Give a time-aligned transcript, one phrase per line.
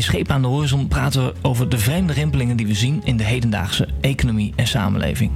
[0.00, 3.16] In Scheep aan de Horizon praten we over de vreemde rimpelingen die we zien in
[3.16, 5.30] de hedendaagse economie en samenleving.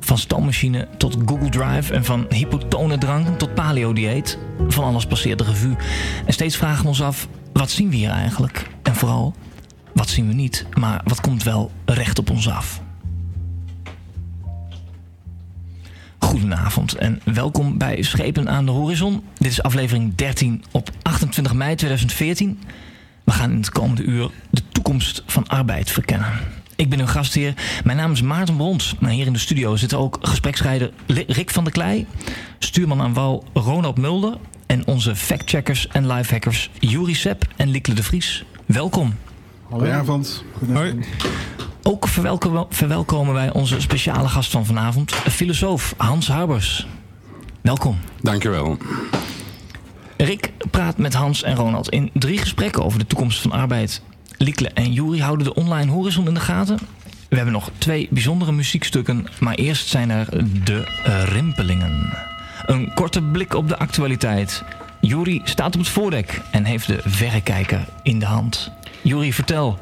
[0.00, 4.38] Van stoommachine tot Google Drive en van hypotone drank tot paleo-dieet.
[4.68, 5.76] Van alles passeert de revue.
[6.26, 8.70] En steeds vragen we ons af, wat zien we hier eigenlijk?
[8.82, 9.34] En vooral,
[9.94, 12.82] wat zien we niet, maar wat komt wel recht op ons af?
[16.18, 19.22] Goedenavond en welkom bij Schepen aan de Horizon.
[19.38, 22.58] Dit is aflevering 13 op 28 mei 2014.
[23.30, 26.28] We gaan in het komende uur de toekomst van arbeid verkennen.
[26.76, 27.54] Ik ben uw gastheer.
[27.84, 28.94] Mijn naam is Maarten Brons.
[28.98, 32.06] Maar hier in de studio zitten ook gespreksrijder Rick van der Klei,
[32.58, 34.36] stuurman aan wal Ronald Mulder
[34.66, 38.44] en onze factcheckers en lifehackers Juri Sepp en Likle de Vries.
[38.66, 39.14] Welkom.
[39.68, 40.44] Goedenavond.
[40.72, 41.04] Hoi.
[41.82, 42.08] Ook
[42.70, 46.86] verwelkomen wij onze speciale gast van vanavond, filosoof Hans Harbers.
[47.60, 47.98] Welkom.
[48.20, 48.78] Dankjewel.
[50.24, 54.02] Rick praat met Hans en Ronald in drie gesprekken over de toekomst van arbeid.
[54.36, 56.78] Liekle en Juri houden de online horizon in de gaten.
[57.28, 60.26] We hebben nog twee bijzondere muziekstukken, maar eerst zijn er
[60.64, 60.84] de
[61.24, 62.12] rimpelingen.
[62.66, 64.62] Een korte blik op de actualiteit.
[65.00, 68.70] Juri staat op het voordek en heeft de verrekijker in de hand.
[69.02, 69.78] Juri, vertel.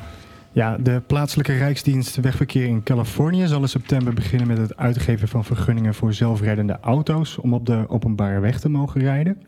[0.53, 5.44] Ja, de plaatselijke Rijksdienst Wegverkeer in Californië zal in september beginnen met het uitgeven van
[5.44, 9.43] vergunningen voor zelfrijdende auto's om op de openbare weg te mogen rijden.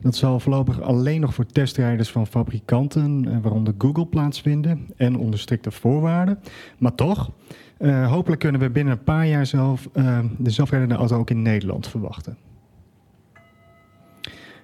[0.00, 5.38] Dat zal voorlopig alleen nog voor testrijders van fabrikanten, eh, waaronder Google, plaatsvinden en onder
[5.38, 6.38] strikte voorwaarden.
[6.78, 7.30] Maar toch,
[7.78, 11.42] uh, hopelijk kunnen we binnen een paar jaar zelf uh, de zelfrijdende auto ook in
[11.42, 12.36] Nederland verwachten.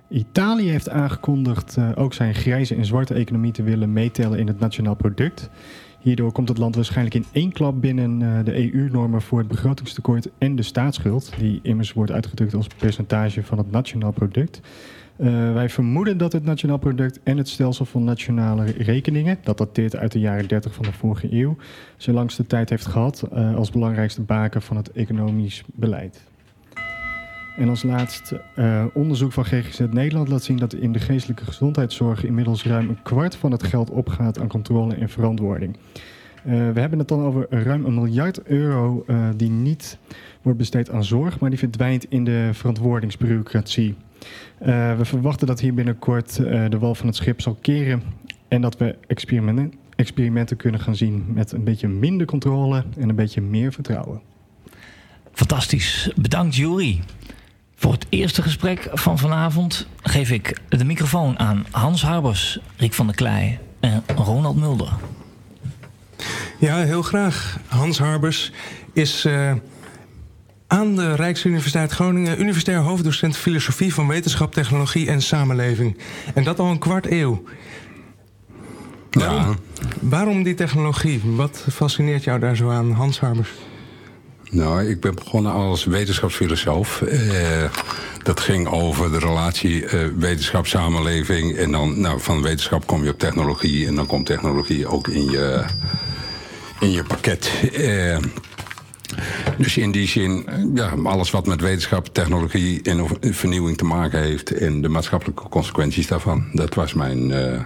[0.09, 4.95] Italië heeft aangekondigd ook zijn grijze en zwarte economie te willen meetellen in het nationaal
[4.95, 5.51] product.
[6.01, 10.57] Hierdoor komt het land waarschijnlijk in één klap binnen de EU-normen voor het begrotingstekort en
[10.57, 14.61] de staatsschuld, die immers wordt uitgedrukt als percentage van het nationaal product.
[15.23, 19.97] Uh, wij vermoeden dat het nationaal product en het stelsel van nationale rekeningen, dat dateert
[19.97, 21.57] uit de jaren 30 van de vorige eeuw,
[21.97, 26.23] zijn langste tijd heeft gehad uh, als belangrijkste baken van het economisch beleid.
[27.57, 32.25] En als laatste uh, onderzoek van GGZ Nederland laat zien dat in de geestelijke gezondheidszorg
[32.25, 35.77] inmiddels ruim een kwart van het geld opgaat aan controle en verantwoording.
[36.43, 39.05] we hebben het dan over ruim een miljard euro
[39.37, 39.99] die niet
[40.43, 43.97] wordt besteed aan zorg, maar die verdwijnt in de verantwoordingsbureaucratie.
[44.61, 48.03] Uh, we verwachten dat hier binnenkort uh, de wal van het schip zal keren
[48.49, 53.15] en dat we experimenten, experimenten kunnen gaan zien met een beetje minder controle en een
[53.15, 54.21] beetje meer vertrouwen.
[55.33, 56.13] Fantastisch.
[56.17, 57.01] Bedankt Jury.
[57.75, 63.07] Voor het eerste gesprek van vanavond geef ik de microfoon aan Hans Harbers, Rick van
[63.07, 64.93] der Klei en Ronald Mulder.
[66.59, 67.59] Ja, heel graag.
[67.67, 68.53] Hans Harbers
[68.93, 69.53] is uh,
[70.73, 75.97] aan de Rijksuniversiteit Groningen universitair hoofddocent filosofie van wetenschap, technologie en samenleving.
[76.35, 77.43] En dat al een kwart eeuw.
[79.11, 79.55] Waarom, ja.
[80.01, 81.21] waarom die technologie?
[81.25, 83.51] Wat fascineert jou daar zo aan, Hans Harbers?
[84.51, 87.03] Nou, ik ben begonnen als wetenschapsfilosoof.
[87.03, 87.65] Eh,
[88.23, 91.57] dat ging over de relatie eh, wetenschap-samenleving.
[91.57, 93.87] En dan nou, van wetenschap kom je op technologie.
[93.87, 95.65] En dan komt technologie ook in je,
[96.81, 97.51] in je pakket.
[97.73, 98.17] Eh,
[99.59, 104.53] dus in die zin, ja, alles wat met wetenschap, technologie en vernieuwing te maken heeft...
[104.53, 107.31] en de maatschappelijke consequenties daarvan, dat was mijn...
[107.31, 107.61] Uh,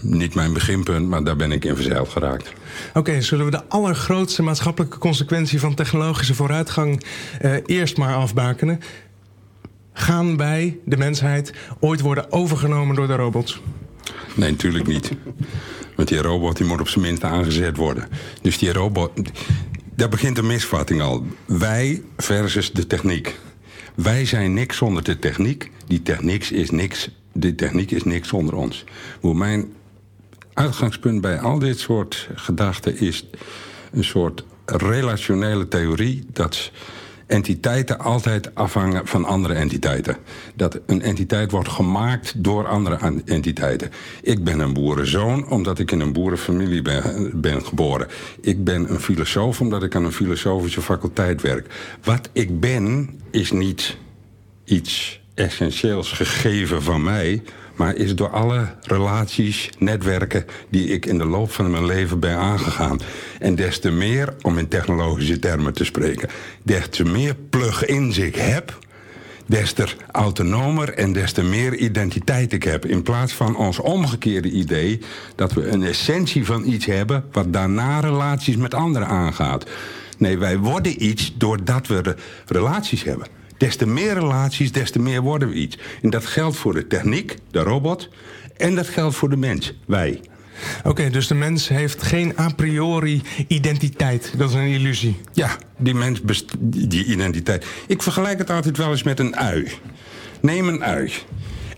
[0.00, 2.52] niet mijn beginpunt, maar daar ben ik in verzeild geraakt.
[2.88, 7.04] Oké, okay, zullen we de allergrootste maatschappelijke consequentie van technologische vooruitgang
[7.42, 8.80] uh, eerst maar afbakenen?
[9.92, 13.60] Gaan wij, de mensheid, ooit worden overgenomen door de robots?
[14.34, 15.10] Nee, natuurlijk niet.
[15.96, 18.08] Want die robot die moet op zijn minst aangezet worden.
[18.42, 19.10] Dus die robot,
[19.96, 21.26] daar begint de misvatting al.
[21.46, 23.38] Wij versus de techniek.
[23.94, 25.70] Wij zijn niks zonder de techniek.
[25.86, 27.10] Die techniek is niks.
[27.32, 28.84] De techniek is niks zonder ons.
[29.20, 29.72] Hoe mijn
[30.52, 33.26] uitgangspunt bij al dit soort gedachten is
[33.92, 36.70] een soort relationele theorie dat
[37.26, 40.16] entiteiten altijd afhangen van andere entiteiten.
[40.54, 43.90] Dat een entiteit wordt gemaakt door andere entiteiten.
[44.22, 46.82] Ik ben een boerenzoon omdat ik in een boerenfamilie
[47.34, 48.06] ben, geboren.
[48.40, 51.96] Ik ben een filosoof omdat ik aan een filosofische faculteit werk.
[52.02, 53.96] Wat ik ben is niet
[54.64, 57.42] iets essentieels gegeven van mij...
[57.76, 62.36] maar is door alle relaties, netwerken die ik in de loop van mijn leven ben
[62.36, 63.00] aangegaan.
[63.38, 66.28] En des te meer, om in technologische termen te spreken,
[66.62, 68.78] des te meer plug-ins ik heb,
[69.46, 72.86] des te autonomer en des te meer identiteit ik heb.
[72.86, 75.00] In plaats van ons omgekeerde idee
[75.34, 79.66] dat we een essentie van iets hebben wat daarna relaties met anderen aangaat.
[80.18, 82.14] Nee, wij worden iets doordat we
[82.46, 83.26] relaties hebben.
[83.56, 85.78] Des te meer relaties, des te meer worden we iets.
[86.02, 88.08] En dat geldt voor de techniek, de robot,
[88.56, 90.20] en dat geldt voor de mens, wij.
[90.84, 94.32] Oké, dus de mens heeft geen a priori identiteit.
[94.36, 95.20] Dat is een illusie.
[95.32, 96.20] Ja, die mens,
[96.60, 97.66] die identiteit.
[97.86, 99.68] Ik vergelijk het altijd wel eens met een ui.
[100.40, 101.12] Neem een ui.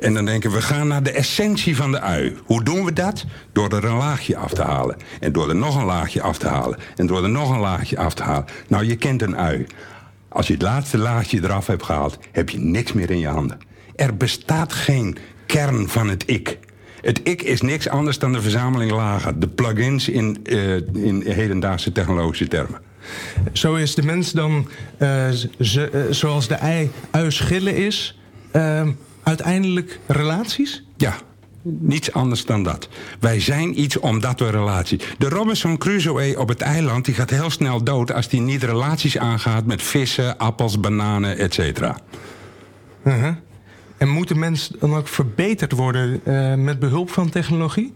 [0.01, 2.37] En dan denken we, we gaan naar de essentie van de ui.
[2.45, 3.25] Hoe doen we dat?
[3.53, 4.97] Door er een laagje af te halen.
[5.21, 6.79] En door er nog een laagje af te halen.
[6.97, 8.45] En door er nog een laagje af te halen.
[8.69, 9.67] Nou, je kent een ui.
[10.37, 13.59] Als je het laatste laagje eraf hebt gehaald, heb je niks meer in je handen.
[13.95, 15.17] Er bestaat geen
[15.47, 16.59] kern van het ik.
[17.01, 19.41] Het ik is niks anders dan de verzameling lagen.
[19.41, 22.81] De plugins in, uh, in hedendaagse technologische termen.
[23.53, 24.69] Zo is de mens dan,
[24.99, 25.29] uh,
[25.61, 26.91] ze, uh, zoals de ei
[27.29, 28.19] schillen is,
[29.23, 30.85] uiteindelijk relaties?
[30.97, 31.15] Ja,
[31.67, 32.89] niets anders dan dat.
[33.21, 35.01] Wij zijn iets omdat we relatie.
[35.19, 39.19] De Robinson Crusoe op het eiland die gaat heel snel dood als hij niet relaties
[39.19, 41.81] aangaat met vissen, appels, bananen, etc.
[43.03, 43.29] -huh.
[43.97, 47.95] En moet de mens dan ook verbeterd worden uh, met behulp van technologie?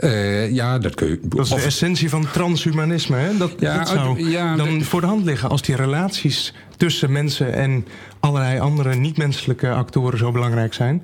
[0.00, 1.20] Uh, ja, dat kun je.
[1.22, 3.16] Dat is de essentie van transhumanisme.
[3.16, 3.36] Hè?
[3.36, 7.52] Dat, ja, dat zou ja, dan voor de hand liggen als die relaties tussen mensen
[7.52, 7.86] en
[8.20, 11.02] allerlei andere niet-menselijke actoren zo belangrijk zijn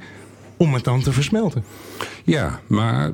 [0.65, 1.65] om het dan te versmelten.
[2.25, 3.11] Ja, maar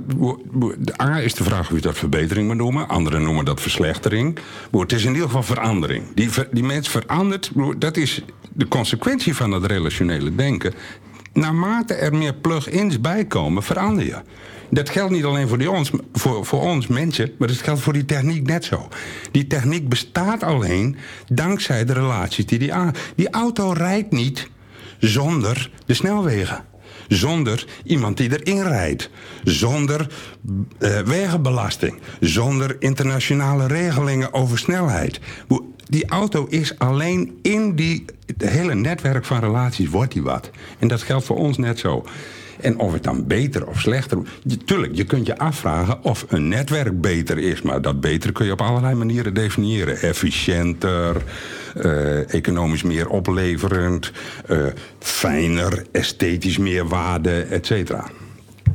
[1.03, 2.89] A is de vraag of je dat verbetering moet noemen.
[2.89, 4.39] Anderen noemen dat verslechtering.
[4.71, 6.05] Het is in ieder geval verandering.
[6.15, 10.75] Die, die mens verandert, dat is de consequentie van dat relationele denken.
[11.33, 14.17] Naarmate er meer plug-ins bijkomen, verander je.
[14.71, 17.93] Dat geldt niet alleen voor, die ons, voor, voor ons mensen, maar dat geldt voor
[17.93, 18.89] die techniek net zo.
[19.31, 20.97] Die techniek bestaat alleen
[21.29, 22.95] dankzij de relaties die die aan.
[23.15, 24.49] Die auto rijdt niet
[24.99, 26.65] zonder de snelwegen.
[27.09, 29.11] Zonder iemand die erin rijdt.
[29.45, 30.09] Zonder
[30.79, 31.99] uh, wegenbelasting.
[32.21, 35.21] Zonder internationale regelingen over snelheid.
[35.89, 40.51] Die auto is alleen in die het hele netwerk van relaties wordt die wat.
[40.79, 42.05] En dat geldt voor ons net zo.
[42.63, 44.19] En of het dan beter of slechter...
[44.65, 47.63] tuurlijk, je kunt je afvragen of een netwerk beter is...
[47.63, 50.01] maar dat beter kun je op allerlei manieren definiëren.
[50.01, 51.17] Efficiënter,
[51.77, 54.13] uh, economisch meer opleverend...
[54.51, 54.67] Uh,
[54.99, 58.07] fijner, esthetisch meer waarde, et cetera.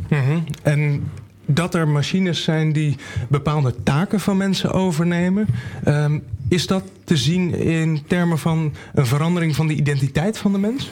[0.09, 0.43] -hmm.
[0.63, 1.11] En
[1.45, 2.95] dat er machines zijn die
[3.27, 5.47] bepaalde taken van mensen overnemen...
[5.87, 10.57] Um, is dat te zien in termen van een verandering van de identiteit van de
[10.57, 10.91] mens?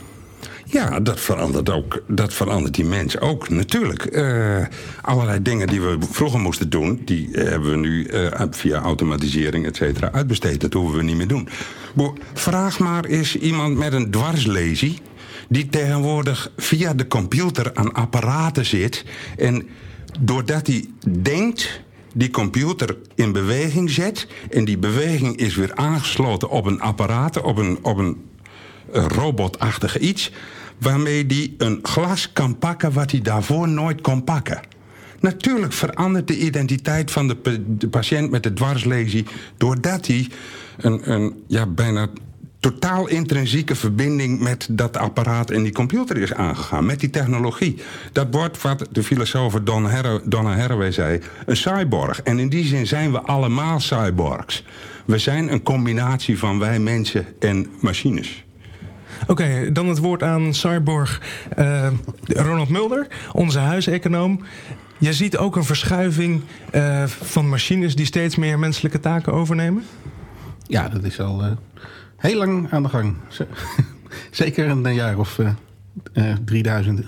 [0.73, 4.15] Ja, dat verandert, ook, dat verandert die mens ook, natuurlijk.
[4.15, 4.65] Uh,
[5.01, 7.01] allerlei dingen die we vroeger moesten doen...
[7.05, 10.61] die hebben we nu uh, via automatisering, et cetera, uitbesteed.
[10.61, 11.49] Dat hoeven we niet meer doen.
[12.33, 14.99] vraag maar eens iemand met een dwarslesie...
[15.49, 19.05] die tegenwoordig via de computer aan apparaten zit...
[19.37, 19.67] en
[20.19, 20.85] doordat hij
[21.21, 21.81] denkt
[22.13, 24.27] die computer in beweging zet...
[24.49, 28.31] en die beweging is weer aangesloten op een apparaat, op een, op een
[28.91, 30.31] robotachtige iets
[30.83, 34.61] waarmee hij een glas kan pakken wat hij daarvoor nooit kon pakken.
[35.19, 39.25] Natuurlijk verandert de identiteit van de, patiënt met de dwarslesie
[39.57, 40.27] doordat hij
[40.77, 42.07] een, een ja, bijna
[42.59, 47.81] totaal intrinsieke verbinding met dat apparaat en die computer is aangegaan, met die technologie.
[48.11, 52.21] Dat wordt wat de filosoof Donna, Donna Haraway zei, een cyborg.
[52.21, 54.63] En in die zin zijn we allemaal cyborgs.
[55.05, 58.43] We zijn een combinatie van wij mensen en machines.
[59.27, 61.21] Oké, dan het woord aan Cyborg
[61.59, 61.87] uh,
[62.23, 64.41] Ronald Mulder, onze huiseconoom.
[64.97, 66.41] Je ziet ook een verschuiving
[66.75, 69.83] uh, van machines die steeds meer menselijke taken overnemen?
[70.67, 71.51] Ja, dat is al uh,
[72.17, 73.15] heel lang aan de gang.
[74.31, 75.39] Zeker een jaar of
[76.45, 77.05] 3000.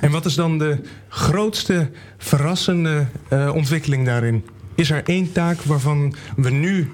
[0.00, 3.06] En wat is dan de grootste verrassende
[3.54, 4.44] ontwikkeling daarin?
[4.74, 6.90] Is er één taak waarvan we nu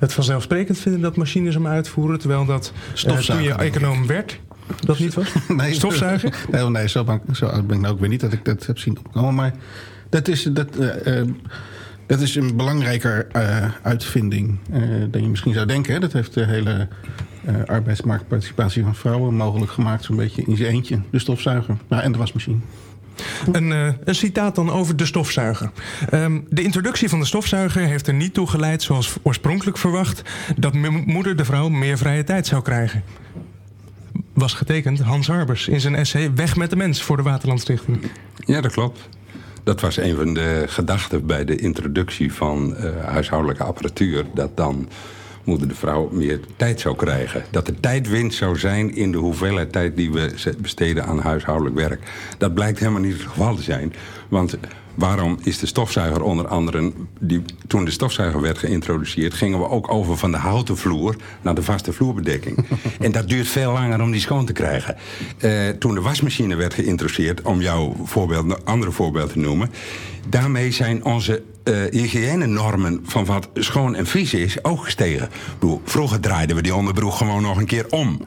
[0.00, 2.72] het vanzelfsprekend vinden dat machines hem uitvoeren, terwijl dat
[3.06, 4.40] uh, toen je econoom werd,
[4.80, 5.32] dat niet was?
[5.48, 6.32] nee, Stofzuigen?
[6.50, 8.66] Nee, nee zo, ben, zo oud ben ik nou ook weer niet dat ik dat
[8.66, 9.34] heb zien opkomen.
[9.34, 9.52] Maar
[10.08, 11.28] dat is, dat, uh, uh,
[12.06, 13.26] dat is een belangrijker
[13.82, 14.58] uitvinding
[15.10, 15.92] dan je misschien zou denken.
[15.92, 16.00] Hè?
[16.00, 16.88] Dat heeft de hele
[17.66, 21.00] arbeidsmarktparticipatie van vrouwen mogelijk gemaakt, zo'n beetje in zijn eentje.
[21.10, 22.58] De stofzuiger nou, en de wasmachine.
[23.52, 25.70] Een, uh, een, citaat dan over de stofzuiger.
[26.12, 30.22] Um, de introductie van de stofzuiger heeft er niet toe geleid, zoals oorspronkelijk verwacht,
[30.56, 30.74] dat
[31.06, 33.04] moeder de vrouw meer vrije tijd zou krijgen.
[34.32, 35.00] was getekend.
[35.00, 37.98] Hans Harbers in zijn essay Weg met de mens voor de Waterlandstichting.
[38.36, 39.08] Ja, dat klopt.
[39.64, 44.24] Dat was een van de gedachten bij de introductie van uh, huishoudelijke apparatuur.
[44.34, 44.88] Dat dan
[45.50, 47.44] moeder de vrouw meer tijd zou krijgen.
[47.50, 52.00] Dat er tijdwinst zou zijn in de hoeveelheid tijd die we besteden aan huishoudelijk werk.
[52.38, 53.92] Dat blijkt helemaal niet het geval te zijn.
[54.28, 54.58] Want
[55.00, 56.92] waarom is de stofzuiger onder andere...
[57.20, 59.34] Die, toen de stofzuiger werd geïntroduceerd...
[59.34, 62.66] gingen we ook over van de houten vloer naar de vaste vloerbedekking.
[63.00, 64.96] en dat duurt veel langer om die schoon te krijgen.
[65.40, 67.42] Uh, toen de wasmachine werd geïntroduceerd...
[67.42, 69.70] om jouw voorbeeld, andere voorbeeld te noemen...
[70.28, 75.28] daarmee zijn onze uh, hygiënenormen van wat schoon en vies is ook gestegen.
[75.58, 78.20] Bedoel, vroeger draaiden we die onderbroek gewoon nog een keer om.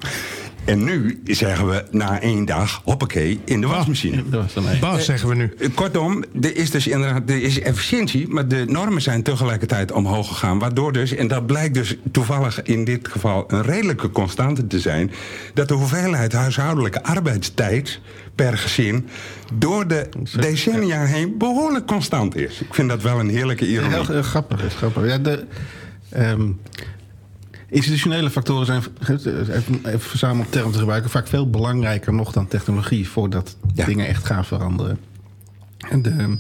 [0.66, 4.24] En nu zeggen we na één dag, hoppakee, in de wasmachine.
[4.80, 5.54] Bas, zeggen we nu.
[5.60, 10.28] Eh, kortom, er is dus inderdaad er is efficiëntie, maar de normen zijn tegelijkertijd omhoog
[10.28, 10.60] gegaan.
[10.60, 15.12] Waardoor dus, en dat blijkt dus toevallig in dit geval een redelijke constante te zijn,
[15.54, 18.00] dat de hoeveelheid huishoudelijke arbeidstijd
[18.36, 19.08] per gezin
[19.54, 22.62] door de decennia heen behoorlijk constant is.
[22.62, 23.92] Ik vind dat wel een heerlijke ironie.
[23.92, 25.06] Heel, heel grappig, heel grappig.
[25.06, 25.46] Ja, de,
[26.18, 26.60] um,
[27.74, 28.84] institutionele factoren zijn,
[29.86, 33.86] even verzameld term te gebruiken, vaak veel belangrijker nog dan technologie voordat ja.
[33.86, 34.98] dingen echt gaan veranderen.
[35.90, 36.38] En de,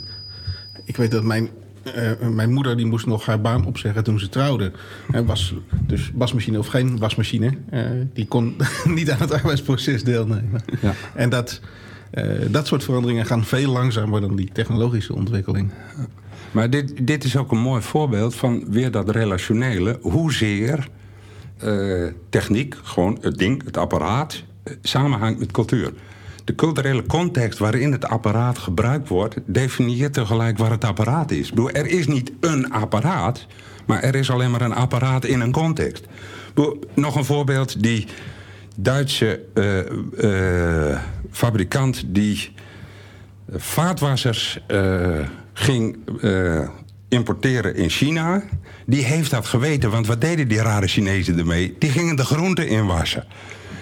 [0.86, 1.50] ik weet dat mijn,
[1.96, 4.72] uh, mijn moeder die moest nog haar baan opzeggen toen ze trouwde.
[5.12, 7.58] En was dus wasmachine of geen wasmachine.
[7.72, 7.82] Uh,
[8.14, 10.62] die kon niet aan het arbeidsproces deelnemen.
[10.82, 10.94] Ja.
[11.16, 11.62] En dat,
[12.14, 15.72] uh, dat soort veranderingen gaan veel langzamer dan die technologische ontwikkeling.
[16.52, 20.00] Maar dit, dit is ook een mooi voorbeeld van weer dat relationele.
[20.02, 20.88] Hoezeer
[21.66, 25.94] uh, techniek, gewoon het ding, het apparaat, uh, samenhangt met cultuur.
[26.44, 31.50] De culturele context waarin het apparaat gebruikt wordt, definieert tegelijk waar het apparaat is.
[31.50, 33.48] Bedoel, er is niet een apparaat,
[33.86, 36.06] maar er is alleen maar een apparaat in een context.
[36.54, 38.08] Bedoel, nog een voorbeeld, die
[38.76, 41.00] Duitse uh,
[41.32, 42.52] fabrikant die
[43.50, 44.60] vaatwassers
[45.54, 45.98] ging
[47.10, 48.44] importeren in China.
[48.86, 51.76] Die heeft dat geweten, want wat deden die rare Chinezen ermee?
[51.80, 53.26] Die gingen de groenten inwassen.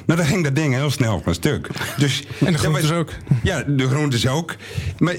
[0.05, 1.67] Nou, dan ging dat ding heel snel van stuk.
[1.97, 3.09] Dus, en de groentes ja, ook.
[3.43, 4.55] Ja, de groentes ook.
[4.97, 5.15] Maar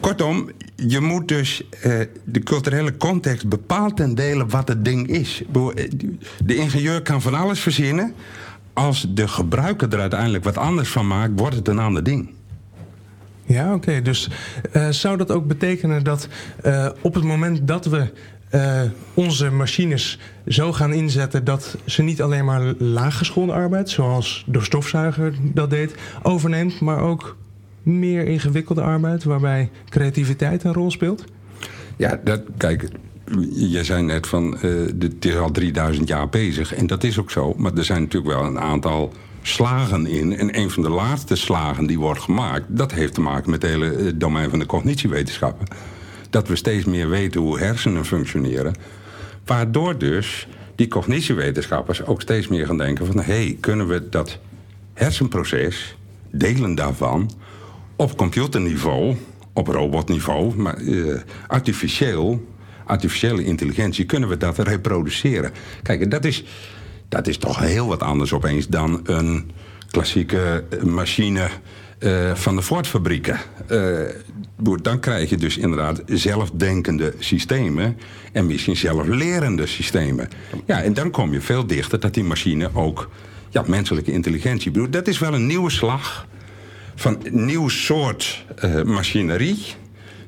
[0.00, 1.62] kortom, je moet dus...
[1.86, 5.42] Uh, de culturele context bepaalt ten dele wat het ding is.
[6.44, 8.14] De ingenieur kan van alles verzinnen.
[8.72, 11.32] Als de gebruiker er uiteindelijk wat anders van maakt...
[11.36, 12.30] wordt het een ander ding.
[13.46, 14.02] Ja, oké.
[14.02, 14.28] Dus
[14.72, 16.28] uh, zou dat ook betekenen dat
[16.64, 18.12] uh, op het moment dat we
[18.54, 18.80] uh,
[19.14, 25.34] onze machines zo gaan inzetten dat ze niet alleen maar laaggeschoolde arbeid, zoals de stofzuiger
[25.42, 27.36] dat deed, overneemt, maar ook
[27.82, 31.24] meer ingewikkelde arbeid waarbij creativiteit een rol speelt?
[31.96, 32.88] Ja, dat, kijk,
[33.54, 37.30] je zei net van uh, het is al 3000 jaar bezig en dat is ook
[37.30, 40.36] zo, maar er zijn natuurlijk wel een aantal slagen in.
[40.36, 43.70] En een van de laatste slagen die wordt gemaakt, dat heeft te maken met het
[43.70, 45.66] hele eh, domein van de cognitiewetenschappen.
[46.32, 48.74] Dat we steeds meer weten hoe hersenen functioneren.
[49.44, 53.16] Waardoor dus die cognitiewetenschappers ook steeds meer gaan denken van...
[53.16, 54.38] hé, hey, kunnen we dat
[54.94, 55.96] hersenproces,
[56.30, 57.30] delen daarvan,
[57.96, 59.16] op computerniveau,
[59.52, 62.46] op robotniveau, maar uh, artificieel,
[62.84, 65.50] artificiële intelligentie, kunnen we dat reproduceren?
[65.82, 66.44] Kijk, dat is
[67.12, 69.50] dat is toch heel wat anders opeens dan een
[69.90, 71.48] klassieke machine
[72.02, 73.38] uh, van de Ford-fabrieken.
[73.70, 74.00] Uh,
[74.82, 77.96] dan krijg je dus inderdaad zelfdenkende systemen
[78.32, 80.28] en misschien zelflerende systemen.
[80.66, 83.10] Ja, en dan kom je veel dichter dat die machine ook
[83.50, 84.92] ja, menselijke intelligentie bedoelt.
[84.92, 86.26] Dat is wel een nieuwe slag
[86.94, 89.64] van nieuw soort uh, machinerie,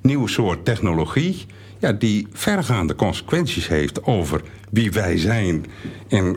[0.02, 1.46] nieuw soort technologie
[1.78, 4.40] ja, die vergaande consequenties heeft over
[4.70, 5.66] wie wij zijn
[6.08, 6.36] en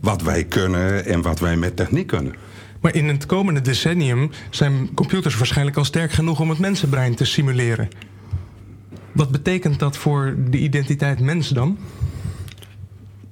[0.00, 2.34] wat wij kunnen en wat wij met techniek kunnen.
[2.80, 7.24] Maar in het komende decennium zijn computers waarschijnlijk al sterk genoeg om het mensenbrein te
[7.24, 7.88] simuleren.
[9.12, 11.78] Wat betekent dat voor de identiteit mens dan?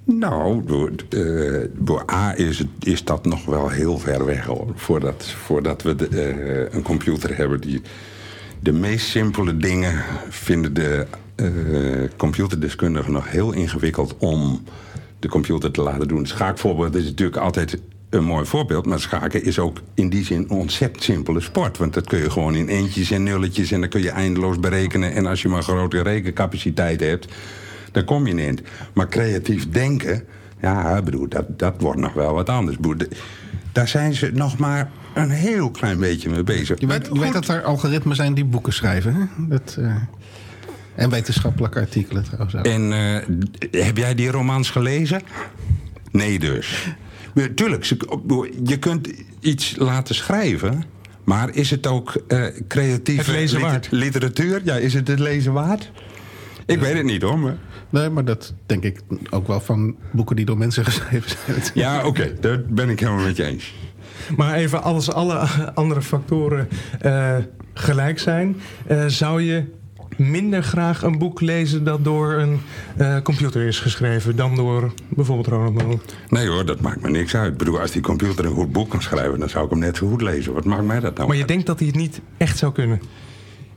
[0.05, 0.91] Nou, door,
[1.73, 4.73] door A is, het, is dat nog wel heel ver weg hoor.
[4.75, 7.83] Voordat, voordat we de, uh, een computer hebben die
[8.61, 14.63] de meest simpele dingen vinden de uh, computerdeskundigen nog heel ingewikkeld om
[15.19, 16.27] de computer te laten doen.
[16.27, 17.79] Schaakvoorbeeld is natuurlijk altijd
[18.15, 18.87] een mooi voorbeeld.
[18.87, 21.79] Maar schaken is ook in die zin een ontzettend simpele sport.
[21.79, 25.13] Want dat kun je gewoon in eentjes en nulletjes en dan kun je eindeloos berekenen.
[25.15, 27.29] En als je maar grote rekencapaciteit hebt,
[27.93, 28.63] dan kom je niet.
[28.93, 30.25] Maar creatief denken,
[30.61, 32.77] ja, bedoel, dat, dat wordt nog wel wat anders.
[33.73, 36.81] Daar zijn ze nog maar een heel klein beetje mee bezig.
[36.81, 39.15] Je weet, je weet dat er algoritmen zijn die boeken schrijven.
[39.15, 39.49] Hè?
[39.49, 39.95] Dat, uh...
[40.95, 42.67] En wetenschappelijke artikelen trouwens ook.
[42.67, 45.23] En uh, heb jij die romans gelezen?
[46.11, 46.95] Nee dus.
[47.55, 47.85] Tuurlijk,
[48.65, 49.09] je kunt
[49.41, 50.85] iets laten schrijven...
[51.25, 53.89] maar is het ook uh, creatieve lezen waard.
[53.91, 54.61] literatuur?
[54.65, 55.91] Ja, is het het lezen waard?
[56.67, 57.57] Ik weet het niet hoor, maar...
[57.91, 59.01] Nee, maar dat denk ik
[59.31, 61.61] ook wel van boeken die door mensen geschreven zijn.
[61.75, 63.75] Ja, oké, okay, daar ben ik helemaal met je eens.
[64.37, 65.37] Maar even als alle
[65.75, 66.69] andere factoren
[67.05, 67.37] uh,
[67.75, 68.57] gelijk zijn,
[68.91, 69.65] uh, zou je
[70.17, 72.61] minder graag een boek lezen dat door een
[72.99, 76.01] uh, computer is geschreven dan door bijvoorbeeld Ronald Mullen?
[76.29, 77.53] Nee hoor, dat maakt me niks uit.
[77.53, 79.97] Ik bedoel, als die computer een goed boek kan schrijven, dan zou ik hem net
[79.97, 80.53] zo goed lezen.
[80.53, 81.29] Wat maakt mij dat nou?
[81.29, 83.01] Maar je denkt dat hij het niet echt zou kunnen?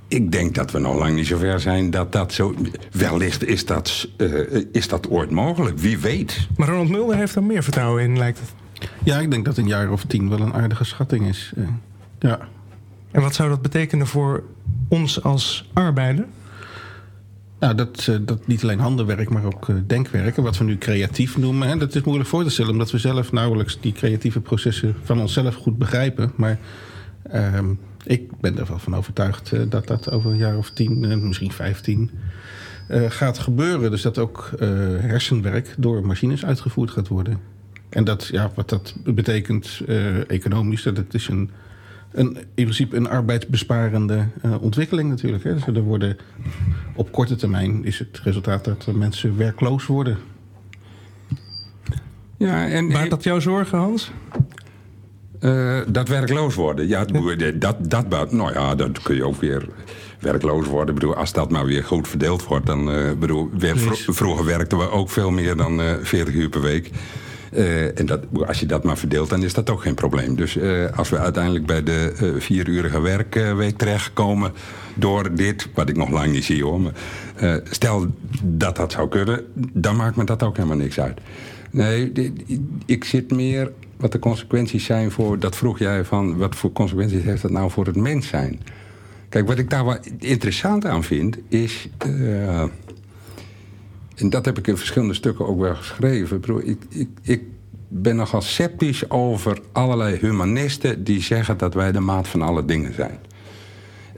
[0.07, 2.55] Ik denk dat we nog lang niet zover zijn dat dat zo...
[2.91, 6.47] Wellicht is dat, uh, is dat ooit mogelijk, wie weet.
[6.57, 8.53] Maar Ronald Mulder heeft er meer vertrouwen in, lijkt het.
[9.03, 11.51] Ja, ik denk dat een jaar of tien wel een aardige schatting is.
[11.57, 11.67] Uh,
[12.19, 12.39] ja.
[13.11, 14.43] En wat zou dat betekenen voor
[14.87, 16.25] ons als arbeider?
[17.59, 20.37] Nou, dat, uh, dat niet alleen handenwerk, maar ook uh, denkwerk.
[20.37, 22.71] En wat we nu creatief noemen, hè, dat is moeilijk voor te stellen...
[22.71, 26.31] omdat we zelf nauwelijks die creatieve processen van onszelf goed begrijpen.
[26.35, 26.59] Maar
[27.33, 27.59] uh,
[28.03, 31.51] ik ben er wel van overtuigd uh, dat dat over een jaar of tien, misschien
[31.51, 32.11] vijftien...
[32.89, 33.91] gaat gebeuren.
[33.91, 34.51] Dus dat ook
[35.01, 37.37] hersenwerk door machines uitgevoerd gaat worden.
[37.89, 39.81] En dat, ja, wat dat betekent
[40.27, 41.49] economisch, dat het is een
[42.11, 45.43] een, in principe een arbeidsbesparende uh, ontwikkeling natuurlijk.
[45.43, 45.53] Hè.
[45.53, 46.17] Dus er worden,
[46.95, 50.17] op korte termijn is het resultaat dat mensen werkloos worden.
[52.37, 54.11] Ja, en, Maakt dat jouw zorgen, Hans?
[55.41, 56.87] Uh, dat werkloos worden.
[56.87, 57.05] Ja,
[57.55, 59.67] dat, dat, nou ja, dat kun je ook weer
[60.19, 60.95] werkloos worden.
[60.95, 63.49] Ik bedoel, als dat maar weer goed verdeeld wordt, dan uh, bedoel,
[64.07, 66.91] vroeger werkten we ook veel meer dan uh, 40 uur per week.
[67.53, 70.35] Uh, en dat, als je dat maar verdeelt, dan is dat ook geen probleem.
[70.35, 74.51] Dus uh, als we uiteindelijk bij de uh, vierurige werkweek terechtkomen...
[74.95, 76.81] door dit, wat ik nog lang niet zie hoor...
[76.81, 76.93] Maar,
[77.63, 78.07] stel
[78.43, 81.19] dat dat zou kunnen, dan maakt me dat ook helemaal niks uit.
[81.71, 82.11] Nee,
[82.85, 85.39] ik zit meer wat de consequenties zijn voor...
[85.39, 88.59] dat vroeg jij van, wat voor consequenties heeft dat nou voor het mens zijn?
[89.29, 91.89] Kijk, wat ik daar wel interessant aan vind, is...
[94.17, 96.41] En dat heb ik in verschillende stukken ook wel geschreven.
[96.63, 97.41] Ik, ik, ik
[97.87, 102.93] ben nogal sceptisch over allerlei humanisten die zeggen dat wij de maat van alle dingen
[102.93, 103.19] zijn.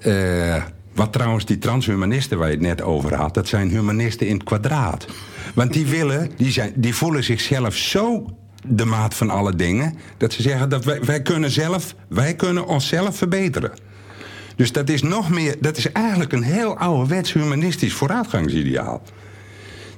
[0.05, 4.33] Uh, wat trouwens die transhumanisten waar je het net over had, dat zijn humanisten in
[4.33, 5.07] het kwadraat.
[5.53, 8.25] Want die willen, die, zijn, die voelen zichzelf zo
[8.67, 12.67] de maat van alle dingen, dat ze zeggen dat wij, wij kunnen zelf, wij kunnen
[12.67, 13.71] onszelf verbeteren.
[14.55, 19.01] Dus dat is nog meer, dat is eigenlijk een heel ouderwets humanistisch vooruitgangsideaal.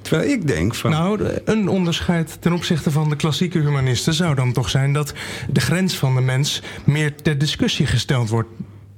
[0.02, 0.90] Terwijl ik denk van...
[0.90, 4.14] Nou, een onderscheid ten opzichte van de klassieke humanisten...
[4.14, 5.12] zou dan toch zijn dat
[5.50, 8.48] de grens van de mens meer ter discussie gesteld wordt.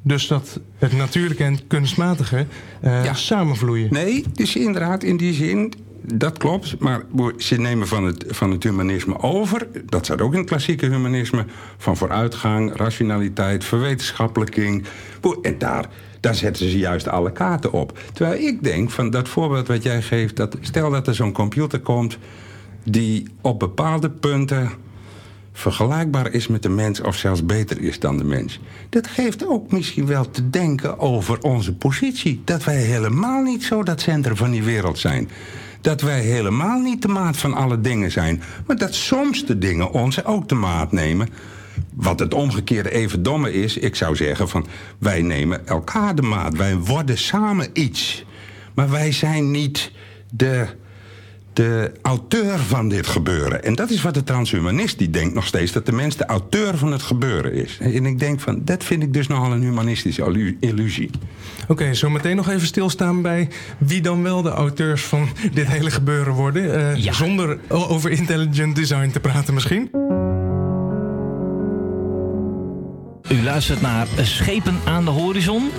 [0.03, 2.47] Dus dat het natuurlijke en kunstmatige
[2.85, 3.15] uh, ja.
[3.15, 3.89] samenvloeien.
[3.91, 5.73] Nee, dus inderdaad in die zin...
[6.07, 7.03] Dat klopt, maar
[7.37, 9.67] ze nemen van het, van het humanisme over...
[9.87, 11.45] dat staat ook in het klassieke humanisme...
[11.79, 14.85] van vooruitgang, rationaliteit, verwetenschappelijking.
[15.43, 15.89] En daar,
[16.25, 17.99] daar zetten ze juist alle kaarten op.
[18.13, 20.37] Terwijl ik denk van dat voorbeeld wat jij geeft...
[20.37, 22.19] Dat, stel dat er zo'n computer komt
[22.85, 24.71] die op bepaalde punten
[25.53, 28.61] vergelijkbaar is met de mens of zelfs beter is dan de mens.
[28.89, 32.43] Dat geeft ook misschien wel te denken over onze positie.
[32.45, 35.29] Dat wij helemaal niet zo dat centrum van die wereld zijn.
[35.81, 38.43] Dat wij helemaal niet de maat van alle dingen zijn.
[38.67, 41.29] Maar dat soms de dingen ons ook de maat nemen.
[41.95, 44.67] Wat het omgekeerde even domme is, ik zou zeggen van
[44.99, 46.57] wij nemen elkaar de maat.
[46.57, 48.25] Wij worden samen iets.
[48.75, 49.93] Maar wij zijn niet
[50.31, 50.67] de,
[51.53, 53.65] de auteur van dit gebeuren.
[53.65, 56.79] En dat is wat de transhumanist die denkt nog steeds dat de mens de auteur
[56.79, 57.79] van het gebeuren is.
[57.81, 61.11] En ik denk van dat vind ik dus nogal een humanistische illusie.
[61.63, 65.67] Oké, okay, zo meteen nog even stilstaan bij wie dan wel de auteurs van dit
[65.67, 66.65] hele gebeuren worden.
[66.65, 67.13] Uh, ja.
[67.13, 69.91] Zonder over intelligent design te praten misschien.
[73.31, 75.71] U luistert naar Schepen aan de Horizon.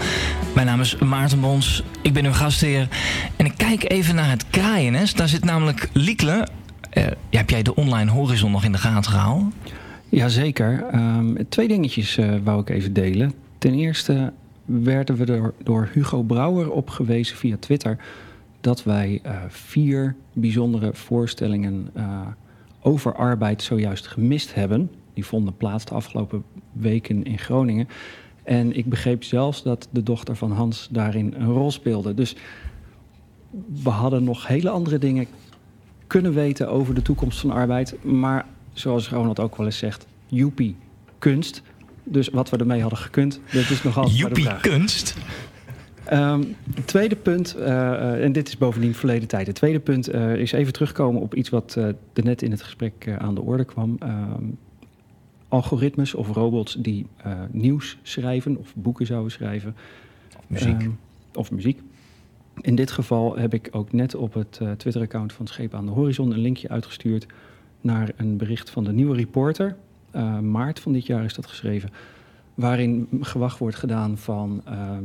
[0.56, 1.84] Mijn naam is Maarten Bons.
[2.02, 2.88] Ik ben uw gastheer.
[3.36, 5.18] En ik kijk even naar het kraaiennest.
[5.18, 6.48] Daar zit namelijk Liekle.
[6.94, 9.54] Uh, heb jij de online horizon nog in de gaten gehouden?
[10.10, 10.86] Jazeker.
[10.94, 13.34] Um, twee dingetjes uh, wou ik even delen.
[13.58, 14.34] Ten eerste
[14.66, 17.98] werden we door Hugo Brouwer op gewezen via Twitter...
[18.62, 21.92] dat wij uh, vier bijzondere voorstellingen
[22.82, 24.90] over arbeid zojuist gemist hebben...
[25.16, 27.88] Die vonden plaats de afgelopen weken in Groningen.
[28.44, 32.14] En ik begreep zelfs dat de dochter van Hans daarin een rol speelde.
[32.14, 32.36] Dus
[33.84, 35.28] we hadden nog hele andere dingen
[36.08, 38.04] kunnen weten over de toekomst van arbeid.
[38.04, 40.76] Maar zoals Ronald ook wel eens zegt, joepie,
[41.20, 41.62] kunst.
[42.04, 45.16] Dus wat we ermee hadden gekund, dat is nog altijd Joepie, kunst?
[46.06, 46.44] Ehm,
[46.76, 49.48] het tweede punt, uh, en dit is bovendien verleden tijd.
[49.48, 52.62] Het tweede punt uh, is even terugkomen op iets wat uh, er net in het
[52.62, 53.98] gesprek aan de orde kwam.
[55.56, 57.06] Ehm, algoritmes of robots die
[57.52, 59.76] nieuws schrijven of boeken zouden schrijven.
[60.38, 60.82] Of muziek.
[60.82, 61.00] Um,
[61.34, 61.82] of muziek.
[62.62, 66.32] In dit geval heb ik ook net op het Twitter-account van Schepen aan de Horizon
[66.32, 67.26] een linkje uitgestuurd
[67.82, 69.76] naar een bericht van de nieuwe reporter.
[70.42, 71.90] maart van dit jaar is dat geschreven
[72.56, 74.98] waarin gewacht wordt gedaan van uh,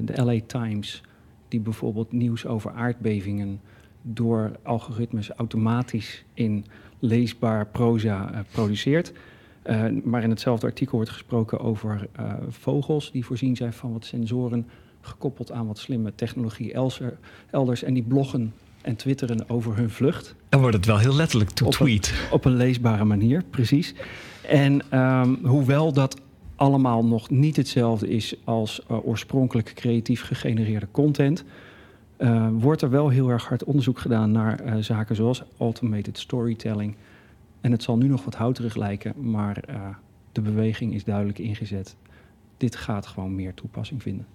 [0.00, 1.02] de LA Times,
[1.48, 3.60] die bijvoorbeeld nieuws over aardbevingen
[4.02, 6.64] door algoritmes automatisch in
[6.98, 8.44] leesbaar proza
[9.66, 10.04] uh, produceert.
[10.04, 12.08] maar in hetzelfde artikel wordt gesproken over
[12.48, 14.66] vogels die voorzien zijn van wat sensoren,
[15.00, 16.72] gekoppeld aan wat slimme technologie
[17.50, 17.82] elders.
[17.82, 20.34] En die bloggen en twitteren over hun vlucht.
[20.48, 22.08] Dan wordt het wel heel letterlijk to op tweet.
[22.08, 23.94] Een, op een leesbare manier, precies.
[24.48, 26.20] En um, hoewel dat
[26.56, 31.44] allemaal nog niet hetzelfde is als uh, oorspronkelijk creatief gegenereerde content,
[32.52, 36.94] wordt er wel heel erg hard onderzoek gedaan naar zaken zoals automated storytelling.
[37.62, 39.60] En het zal nu nog wat houterig lijken, maar
[40.32, 41.96] de beweging is duidelijk ingezet.
[42.56, 44.26] Dit gaat gewoon meer toepassing vinden.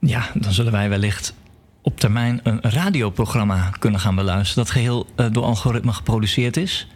[0.00, 1.34] Ja, dan zullen wij wellicht
[1.82, 6.88] op termijn een radioprogramma kunnen gaan beluisteren dat geheel door algoritme geproduceerd is.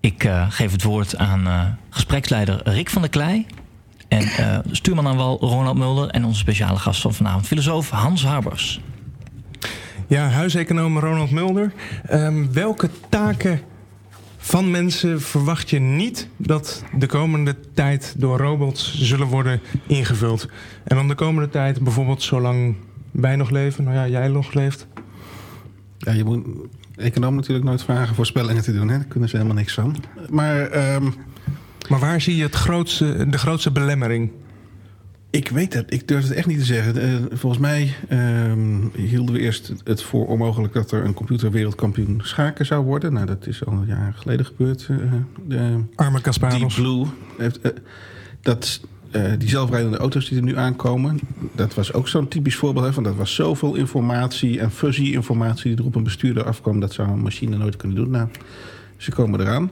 [0.00, 3.46] Ik geef het woord aan gespreksleider Rick van der Klei.
[4.08, 8.24] En uh, stuurman aan wal Ronald Mulder en onze speciale gast van vanavond, filosoof Hans
[8.24, 8.80] Harbers.
[10.06, 11.72] Ja, huiseconoom Ronald Mulder.
[12.12, 13.60] Um, welke taken
[14.42, 20.48] van mensen verwacht je niet dat de komende tijd door robots zullen worden ingevuld?
[20.84, 22.76] En dan de komende tijd, bijvoorbeeld zolang
[23.10, 24.86] wij nog leven, nou ja, jij nog leeft.
[25.98, 26.46] Ja, je moet
[26.96, 28.96] econoom natuurlijk nooit vragen voorspellingen te doen, hè?
[28.96, 29.96] daar kunnen ze helemaal niks van.
[30.30, 30.94] Maar.
[30.94, 31.14] Um
[31.90, 34.30] maar waar zie je het grootste, de grootste belemmering?
[35.30, 35.92] Ik weet het.
[35.92, 37.04] Ik durf het echt niet te zeggen.
[37.04, 38.52] Uh, volgens mij uh,
[38.94, 43.12] hielden we eerst het voor onmogelijk dat er een computerwereldkampioen schaken zou worden.
[43.12, 44.88] Nou, dat is al een jaar geleden gebeurd.
[44.90, 45.12] Uh,
[45.46, 46.58] de, Arme Kasparov.
[46.58, 47.06] Deep Blue.
[47.38, 47.72] Heeft, uh,
[48.40, 48.80] dat,
[49.38, 51.18] die zelfrijdende auto's die er nu aankomen,
[51.54, 52.84] dat was ook zo'n typisch voorbeeld.
[52.84, 56.80] Hè, van dat was zoveel informatie en fuzzy informatie die er op een bestuurder afkwam.
[56.80, 58.10] Dat zou een machine nooit kunnen doen.
[58.10, 58.28] Nou,
[58.96, 59.70] ze komen eraan.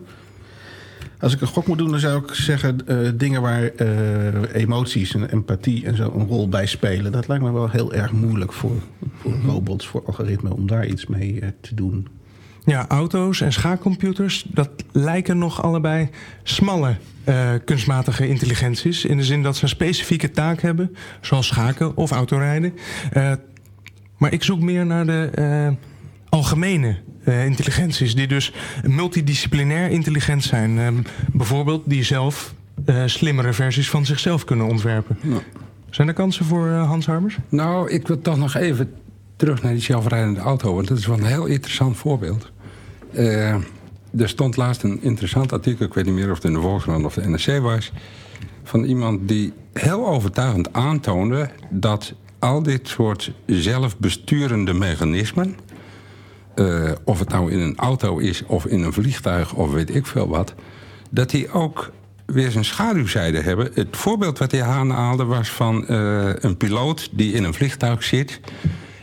[1.21, 5.15] Als ik een gok moet doen, dan zou ik zeggen uh, dingen waar uh, emoties
[5.15, 7.13] en empathie en zo een rol bij spelen.
[7.13, 8.83] Dat lijkt me wel heel erg moeilijk voor,
[9.19, 12.09] voor robots, voor algoritmen om daar iets mee uh, te doen.
[12.65, 16.09] Ja, auto's en schaakcomputers, dat lijken nog allebei
[16.43, 16.97] smalle
[17.65, 19.05] kunstmatige intelligenties.
[19.05, 22.75] In de zin dat ze een specifieke taak hebben, zoals schaken of autorijden.
[24.19, 25.31] maar ik zoek meer naar de
[26.29, 28.53] algemene uh, intelligenties, die dus
[28.87, 30.77] multidisciplinair intelligent zijn.
[30.77, 30.88] Uh,
[31.33, 32.55] bijvoorbeeld die zelf
[32.87, 35.19] uh, slimmere versies van zichzelf kunnen ontwerpen.
[35.23, 35.38] Ja.
[35.91, 37.37] Zijn er kansen voor Hans Harmers?
[37.49, 38.93] Nou, ik wil toch nog even
[39.37, 42.53] terug naar die zelfrijdende auto, want dat is wel een heel interessant voorbeeld.
[43.12, 47.05] er stond laatst een interessant artikel, ik weet niet meer of het in de Volkskrant
[47.05, 47.93] of de NRC was,
[48.64, 55.57] van iemand die heel overtuigend aantoonde dat al dit soort zelfbesturende mechanismen
[56.59, 60.07] uh, of het nou in een auto is of in een vliegtuig of weet ik
[60.07, 60.55] veel wat,
[61.11, 61.90] dat die ook
[62.27, 63.71] weer zijn schaduwzijde hebben.
[63.75, 68.40] Het voorbeeld wat hij aanhaalde was van uh, een piloot die in een vliegtuig zit.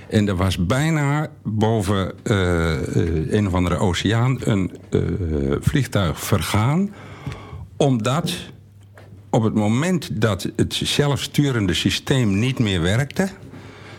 [0.10, 4.72] En er was bijna boven uh, een of andere oceaan een
[5.62, 6.94] vliegtuig vergaan.
[7.78, 8.34] Omdat
[9.30, 13.30] op het moment dat het zelfsturende systeem niet meer werkte...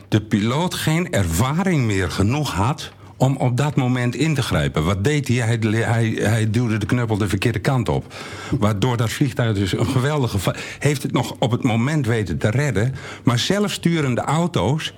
[0.09, 4.85] de piloot geen ervaring meer genoeg had om op dat moment in te grijpen.
[4.85, 5.37] Wat deed hij?
[5.37, 8.15] Hij, hij, duwde de knuppel de verkeerde kant op.
[8.59, 10.55] Waardoor dat vliegtuig dus een geweldige...
[10.79, 12.95] heeft het nog op het moment weten te redden.
[13.25, 14.95] Maar zelfsturende auto's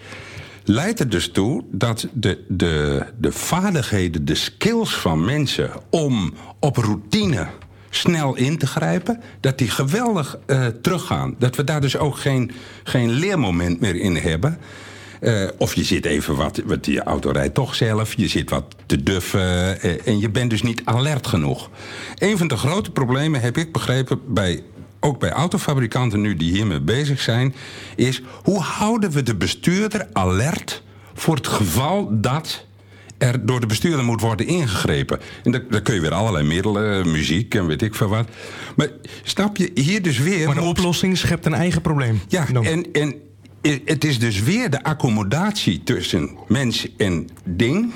[0.65, 5.71] leidt er dus toe dat de, de, de vaardigheden, de skills van mensen...
[5.91, 7.47] om op routine
[7.91, 11.35] snel in te grijpen, dat die geweldig uh, teruggaan.
[11.39, 12.51] Dat we daar dus ook geen,
[12.83, 14.59] geen leermoment meer in hebben...
[15.21, 18.65] Uh, of je zit even wat, wat je auto rijdt toch zelf, je zit wat
[18.87, 21.71] te duffen uh, en je bent dus niet alert genoeg.
[22.15, 24.63] Een van de grote problemen heb ik begrepen bij
[25.01, 27.55] ook bij autofabrikanten nu die hiermee bezig zijn,
[27.97, 30.83] is hoe houden we de bestuurder alert
[31.15, 32.67] voor het geval dat
[33.19, 35.21] er door de bestuurder moet worden ingegrepen.
[35.45, 38.29] En daar, daar kun je weer allerlei middelen, muziek en weet ik veel wat.
[38.77, 38.89] Maar
[39.23, 40.47] snap je hier dus weer.
[40.47, 42.21] Maar de oplossing schept een eigen probleem.
[42.29, 43.15] Ja, en, en
[43.85, 47.93] het is dus weer de accommodatie tussen mens en ding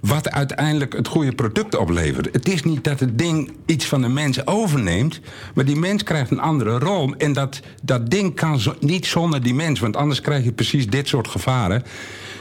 [0.00, 2.28] wat uiteindelijk het goede product oplevert.
[2.32, 5.20] Het is niet dat het ding iets van de mens overneemt,
[5.54, 7.14] maar die mens krijgt een andere rol.
[7.16, 11.08] En dat, dat ding kan niet zonder die mens, want anders krijg je precies dit
[11.08, 11.82] soort gevaren.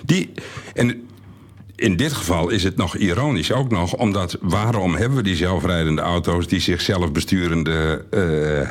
[0.05, 0.31] Die,
[0.73, 1.07] en
[1.75, 6.01] in dit geval is het nog ironisch ook nog, omdat waarom hebben we die zelfrijdende
[6.01, 8.69] auto's, die zichzelf besturende uh,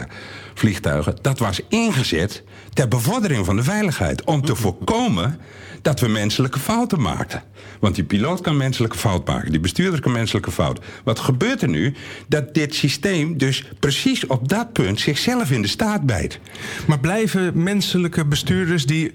[0.55, 1.17] vliegtuigen?
[1.21, 5.39] Dat was ingezet ter bevordering van de veiligheid, om te voorkomen
[5.83, 7.43] dat we menselijke fouten maakten.
[7.81, 10.81] Want die piloot kan menselijke fout maken, die bestuurder kan menselijke fout.
[11.05, 11.95] Wat gebeurt er nu?
[12.29, 16.41] Dat dit systeem dus precies op dat punt zichzelf in de staat bijt.
[16.87, 19.13] Maar blijven menselijke bestuurders die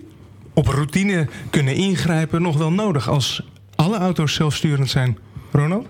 [0.54, 3.44] op routine kunnen ingrijpen nog wel nodig als
[3.76, 5.18] alle auto's zelfsturend zijn?
[5.52, 5.88] Ronald?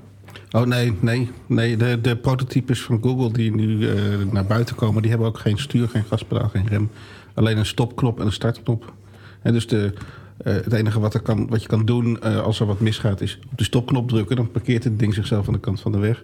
[0.52, 1.78] Oh nee, nee, nee.
[1.78, 3.94] De, de prototypes van Google die nu uh,
[4.32, 6.90] naar buiten komen, die hebben ook geen stuur, geen gaspedaal, geen rem.
[7.38, 8.94] Alleen een stopknop en een startknop.
[9.42, 9.94] En dus de,
[10.46, 13.22] uh, het enige wat, er kan, wat je kan doen uh, als er wat misgaat
[13.22, 14.36] is op de stopknop drukken.
[14.36, 16.24] Dan parkeert het ding zichzelf aan de kant van de weg.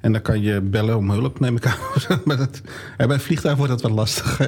[0.00, 1.78] En dan kan je bellen om hulp, neem ik aan.
[2.24, 2.60] maar dat,
[2.96, 4.40] bij een vliegtuig wordt dat wat lastig.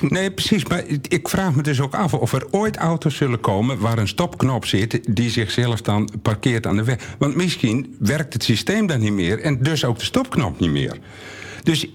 [0.08, 0.66] Nee, precies.
[0.66, 3.78] Maar ik vraag me dus ook af of er ooit auto's zullen komen...
[3.78, 7.14] waar een stopknop zit die zichzelf dan parkeert aan de weg.
[7.18, 9.40] Want misschien werkt het systeem dan niet meer...
[9.40, 10.98] en dus ook de stopknop niet meer.
[11.62, 11.88] Dus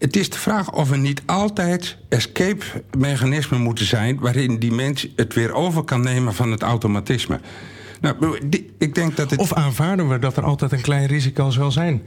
[0.00, 4.20] het is de vraag of er niet altijd escape-mechanismen moeten zijn...
[4.20, 7.40] waarin die mens het weer over kan nemen van het automatisme.
[8.00, 8.38] Nou,
[8.78, 9.40] ik denk dat het...
[9.40, 12.02] Of aanvaarden we dat er altijd een klein risico zal zijn?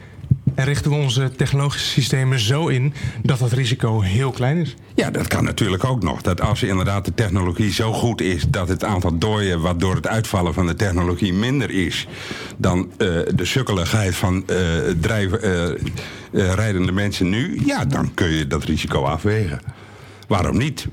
[0.55, 4.75] En richten we onze technologische systemen zo in dat dat risico heel klein is?
[4.95, 6.21] Ja, dat kan natuurlijk ook nog.
[6.21, 10.07] Dat als inderdaad de technologie zo goed is dat het aantal dooien wat door het
[10.07, 12.07] uitvallen van de technologie minder is
[12.57, 12.87] dan uh,
[13.35, 14.57] de sukkeligheid van uh,
[15.01, 15.77] drijven,
[16.31, 19.59] uh, rijdende mensen nu, ja, dan kun je dat risico afwegen.
[20.27, 20.87] Waarom niet?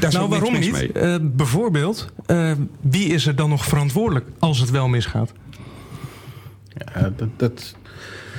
[0.00, 0.72] Daar nou, waarom niet?
[0.72, 0.90] Mee.
[0.94, 5.32] Uh, bijvoorbeeld, uh, wie is er dan nog verantwoordelijk als het wel misgaat?
[6.74, 7.28] Ja, dat.
[7.36, 7.74] dat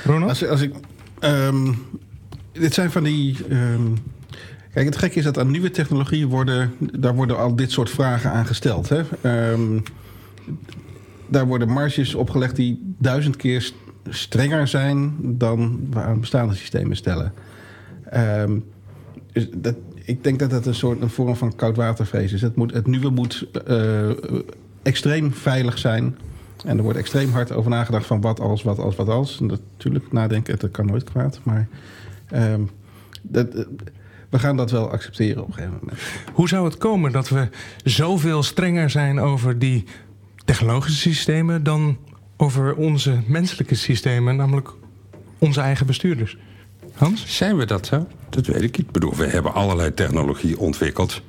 [0.03, 0.29] Ronald?
[0.29, 0.73] Als, als ik.
[1.19, 1.85] Um,
[2.51, 3.37] dit zijn van die.
[3.49, 3.97] Um,
[4.73, 6.73] kijk, het gekke is dat aan nieuwe technologieën worden.
[6.79, 8.89] Daar worden al dit soort vragen aan gesteld.
[8.89, 9.01] Hè?
[9.51, 9.83] Um,
[11.27, 13.71] daar worden marges opgelegd die duizend keer
[14.09, 17.33] strenger zijn dan we aan bestaande systemen stellen.
[18.13, 18.65] Um,
[19.31, 19.75] dus dat,
[20.09, 22.41] ik denk dat dat een soort een vorm van koudwatervrees is.
[22.41, 24.09] Het, moet, het nieuwe moet uh,
[24.81, 26.17] extreem veilig zijn.
[26.65, 29.39] En er wordt extreem hard over nagedacht van wat als, wat als, wat als.
[29.39, 31.39] Natuurlijk, nadenken, dat kan nooit kwaad.
[31.43, 31.67] Maar
[32.33, 32.53] uh,
[33.21, 33.63] dat, uh,
[34.29, 35.99] we gaan dat wel accepteren op een gegeven moment.
[36.33, 37.49] Hoe zou het komen dat we
[37.83, 39.83] zoveel strenger zijn over die
[40.45, 41.63] technologische systemen...
[41.63, 41.97] dan
[42.37, 44.69] over onze menselijke systemen, namelijk
[45.37, 46.37] onze eigen bestuurders?
[46.99, 47.23] Hans?
[47.27, 48.07] Zijn we dat zo?
[48.29, 48.87] Dat weet ik niet.
[48.87, 51.21] Ik bedoel, we hebben allerlei technologie ontwikkeld...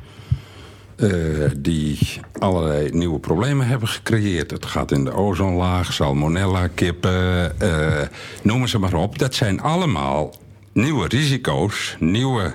[0.97, 1.99] Uh, die
[2.39, 4.51] allerlei nieuwe problemen hebben gecreëerd.
[4.51, 8.01] Het gaat in de ozonlaag, salmonella, kippen, uh,
[8.43, 9.19] noem ze maar op.
[9.19, 10.35] Dat zijn allemaal
[10.73, 12.53] nieuwe risico's, nieuwe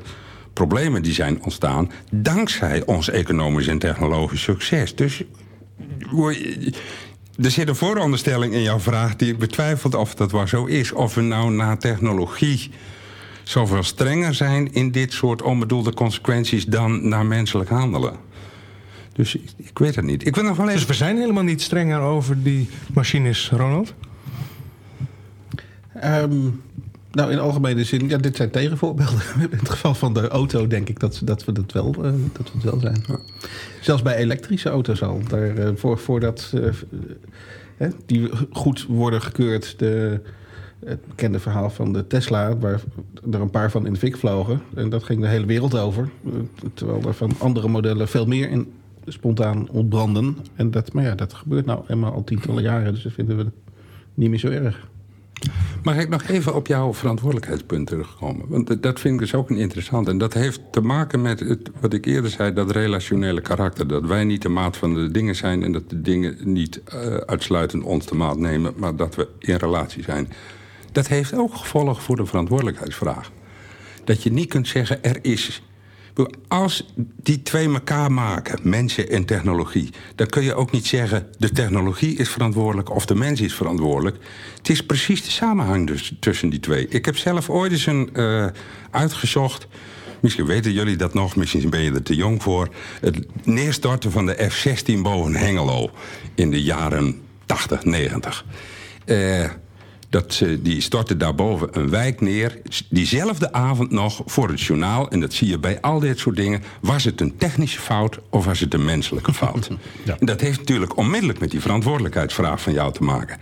[0.53, 1.91] problemen die zijn ontstaan...
[2.11, 4.95] dankzij ons economisch en technologisch succes.
[4.95, 5.23] Dus
[7.41, 10.91] er zit een vooronderstelling in jouw vraag die ik betwijfelt of dat wel zo is.
[10.91, 12.71] Of we nou na technologie
[13.49, 18.15] zoveel strenger zijn in dit soort onbedoelde consequenties dan naar menselijk handelen.
[19.13, 20.27] Dus ik, ik weet het niet.
[20.27, 20.79] Ik wil nog wel even...
[20.79, 23.93] Dus we zijn helemaal niet strenger over die machines, Ronald?
[26.03, 26.61] Um,
[27.11, 29.21] nou, in algemene zin, ja, dit zijn tegenvoorbeelden.
[29.51, 32.51] In het geval van de auto denk ik dat, dat, we, dat, wel, uh, dat
[32.51, 33.05] we het wel zijn.
[33.81, 35.21] Zelfs bij elektrische auto's al.
[35.27, 36.51] Daar, uh, voor, voordat
[37.77, 40.21] uh, die goed worden gekeurd, de,
[40.85, 42.81] het bekende verhaal van de Tesla, waar
[43.31, 44.61] er een paar van in de fik vlogen.
[44.75, 46.09] En dat ging de hele wereld over.
[46.73, 48.71] Terwijl er van andere modellen veel meer in
[49.05, 50.37] spontaan ontbranden.
[50.55, 52.93] En dat, maar ja, dat gebeurt nou eenmaal al tientallen jaren.
[52.93, 53.45] Dus dat vinden we
[54.13, 54.87] niet meer zo erg.
[55.83, 58.47] Mag ik nog even op jouw verantwoordelijkheidspunt terugkomen?
[58.47, 60.07] Want dat vind ik dus ook interessant.
[60.07, 63.87] En dat heeft te maken met het, wat ik eerder zei, dat relationele karakter.
[63.87, 67.15] Dat wij niet de maat van de dingen zijn en dat de dingen niet uh,
[67.15, 70.27] uitsluitend ons de maat nemen, maar dat we in relatie zijn.
[70.95, 73.31] Dat heeft ook gevolgen voor de verantwoordelijkheidsvraag.
[74.03, 75.61] Dat je niet kunt zeggen, er is
[76.47, 76.85] als
[77.21, 79.89] die twee elkaar maken, mensen en technologie...
[80.15, 81.27] dan kun je ook niet zeggen...
[81.37, 84.17] de technologie is verantwoordelijk of de mens is verantwoordelijk.
[84.57, 86.87] Het is precies de samenhang dus tussen die twee.
[86.87, 88.47] Ik heb zelf ooit eens een, uh,
[88.91, 89.67] uitgezocht...
[90.19, 92.69] Misschien weten jullie dat nog, misschien ben je er te jong voor.
[93.01, 95.89] Het neerstorten van de F-16 boven Hengelo
[96.35, 98.45] in de jaren 80, 90.
[99.05, 99.49] Uh,
[100.15, 102.59] Dat, ze- die stortte daarboven een wijk neer.
[102.89, 105.09] Diezelfde avond nog voor het journaal.
[105.09, 106.63] En dat zie je bij al dit soort dingen.
[106.81, 109.69] Was het een technische fout of was het een menselijke fout?
[110.19, 113.37] En dat heeft natuurlijk onmiddellijk met die verantwoordelijkheidsvraag van jou te maken.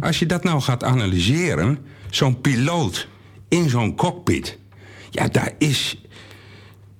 [0.00, 1.78] Als je dat nou gaat analyseren,
[2.10, 3.08] zo'n piloot
[3.48, 4.58] in zo'n cockpit.
[5.10, 5.98] Ja, daar is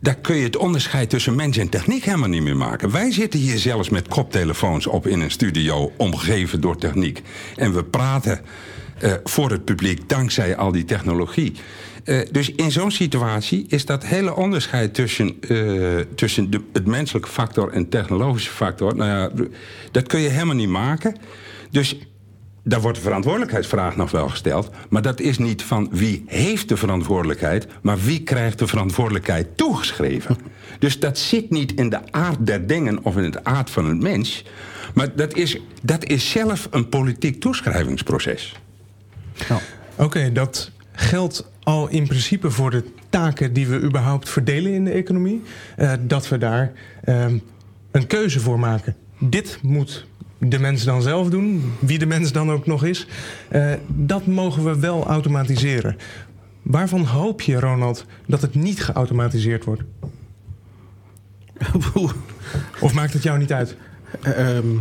[0.00, 2.90] daar kun je het onderscheid tussen mens en techniek helemaal niet meer maken.
[2.90, 7.22] Wij zitten hier zelfs met koptelefoons op in een studio, omgeven door techniek.
[7.56, 8.40] En we praten
[8.98, 11.52] eh, voor het publiek dankzij al die technologie.
[12.04, 15.58] Eh, dus in zo'n situatie is dat hele onderscheid tussen, eh,
[16.14, 19.46] tussen de, het menselijke factor en technologische factor, nou ja,
[19.90, 21.16] dat kun je helemaal niet maken.
[21.70, 21.98] Dus
[22.62, 24.70] daar wordt de verantwoordelijkheidsvraag nog wel gesteld.
[24.88, 27.66] Maar dat is niet van wie heeft de verantwoordelijkheid...
[27.82, 30.36] maar wie krijgt de verantwoordelijkheid toegeschreven.
[30.78, 34.00] Dus dat zit niet in de aard der dingen of in het aard van het
[34.00, 34.44] mens...
[34.94, 38.54] maar dat is, dat is zelf een politiek toeschrijvingsproces.
[39.96, 44.90] Oké, dat geldt al in principe voor de taken die we überhaupt verdelen in de
[44.90, 45.42] economie.
[45.76, 46.72] Eh, dat we daar
[47.04, 47.38] ehm,
[47.90, 48.96] een keuze voor maken.
[49.18, 50.06] Dit moet
[50.38, 53.06] de mens dan zelf doen, wie de mens dan ook nog is.
[53.48, 55.96] Eh, dat mogen we wel automatiseren.
[56.62, 59.82] Waarvan hoop je, Ronald, dat het niet geautomatiseerd wordt?
[62.80, 63.76] Of maakt het jou niet uit?
[64.22, 64.78] Ehm,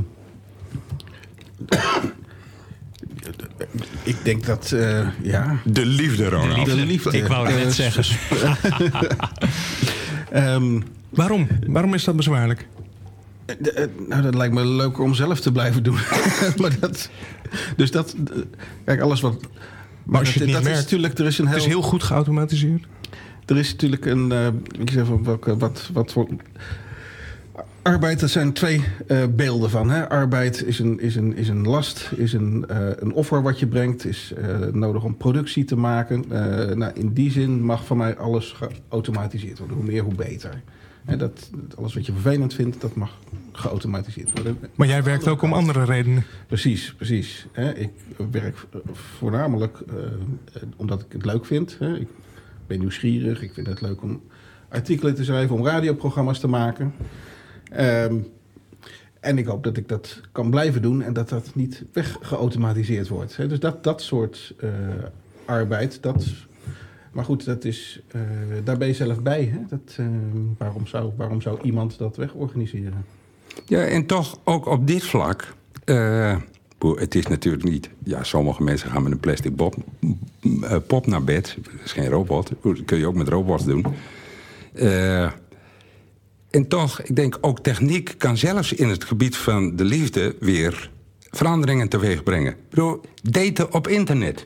[4.03, 5.59] ik denk dat, eh, ja...
[5.65, 6.65] De liefde, Ronald.
[6.65, 7.17] De liefde.
[7.17, 8.17] Ik wou het net Eh, zeggen.
[10.31, 11.47] ehm, Waarom?
[11.67, 12.67] Waarom is dat bezwaarlijk?
[13.59, 15.97] De- eh, nou, dat lijkt me leuker om zelf te blijven doen.
[16.61, 17.09] maar dat,
[17.75, 18.15] dus dat,
[18.85, 19.41] kijk, alles wat.
[20.03, 21.69] Maar, als je dat, het niet dat is natuurlijk, er is een heel, Het is
[21.69, 22.83] heel goed geautomatiseerd.
[23.45, 24.47] er is natuurlijk een, eh,
[24.79, 26.27] ik zeg van welke, wat, wat voor.
[27.83, 29.89] Arbeid, dat zijn twee eh, beelden van.
[29.89, 30.09] Hè?
[30.09, 33.67] Arbeid is een, is, een, is een last, is een, eh, een offer wat je
[33.67, 36.25] brengt, is eh, nodig om productie te maken.
[36.77, 38.55] Nou, in die zin mag van mij alles
[38.89, 39.77] geautomatiseerd worden.
[39.77, 40.61] Hoe meer, hoe beter.
[41.05, 43.19] Hè, dat, alles wat je vervelend vindt, dat mag
[43.51, 44.57] geautomatiseerd worden.
[44.75, 46.23] Maar jij werkt ook om andere redenen.
[46.47, 47.47] Precies, precies.
[47.51, 47.91] Hè, ik
[48.31, 48.57] werk
[48.91, 49.83] voornamelijk
[50.75, 51.75] omdat ik het leuk vind.
[51.79, 51.95] Hè.
[51.97, 52.07] Ik
[52.67, 53.41] ben nieuwsgierig.
[53.41, 54.21] Ik vind het leuk om
[54.69, 56.93] artikelen te schrijven, om radioprogramma's te maken.
[57.73, 58.15] Ehm,
[59.19, 63.37] en ik hoop dat ik dat kan blijven doen en dat dat niet weggeautomatiseerd wordt.
[63.49, 64.69] Dus dat, dat soort eh,
[65.45, 66.25] arbeid, dat...
[67.11, 68.21] Maar goed, dat is, eh,
[68.63, 69.43] daar ben je zelf bij.
[69.53, 69.59] Hè?
[69.69, 70.05] Dat, eh,
[70.57, 73.05] waarom, zou, waarom zou iemand dat wegorganiseren?
[73.65, 75.53] Ja, en toch ook op dit vlak.
[75.85, 76.37] eh,
[76.95, 77.89] het is natuurlijk niet.
[78.03, 79.55] Ja, sommige mensen gaan met een plastic
[80.87, 81.57] pop naar bed.
[81.63, 82.51] Dat is geen robot.
[82.61, 83.85] Dat kun je ook met robots doen.
[86.53, 90.89] En toch, ik denk ook techniek kan zelfs in het gebied van de liefde weer
[91.29, 92.51] veranderingen teweeg brengen.
[92.51, 94.43] Ik bedoel, daten op internet.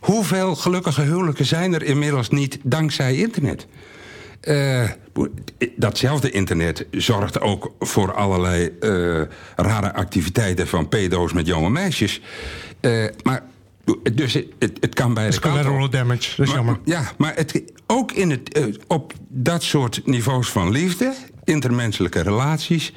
[0.00, 3.66] Hoeveel gelukkige huwelijken zijn er inmiddels niet dankzij internet?
[4.40, 4.88] Eh,
[5.76, 9.20] datzelfde internet zorgt ook voor allerlei eh,
[9.56, 12.20] rare activiteiten van pedo's met jonge meisjes.
[12.80, 13.42] Eh, maar
[14.12, 16.36] dus het, het, het kan bij de collateral damage.
[16.36, 16.78] Dat is jammer.
[16.84, 22.92] Ja, maar het, ook in het, eh, op dat soort niveaus van liefde, intermenselijke relaties,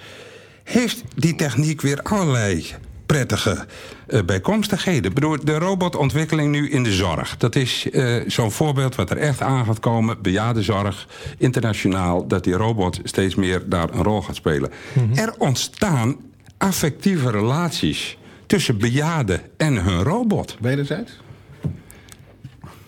[0.64, 2.66] heeft die techniek weer allerlei
[3.06, 3.66] prettige
[4.08, 5.04] eh, bijkomstigheden.
[5.04, 7.38] Ik bedoel, de robotontwikkeling nu in de zorg.
[7.38, 10.22] Dat is eh, zo'n voorbeeld wat er echt aan gaat komen.
[10.22, 14.72] Bejaardenzorg, internationaal, dat die robot steeds meer daar een rol gaat spelen.
[15.14, 16.18] Er ontstaan
[16.58, 20.58] affectieve relaties tussen bejaarden en hun robot.
[20.60, 21.12] Wederzijds?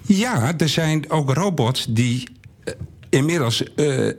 [0.01, 2.27] Ja, er zijn ook robots die
[2.63, 2.73] eh,
[3.09, 4.13] inmiddels eh, eh,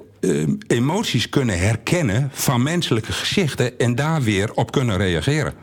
[0.67, 5.55] emoties kunnen herkennen van menselijke gezichten en daar weer op kunnen reageren.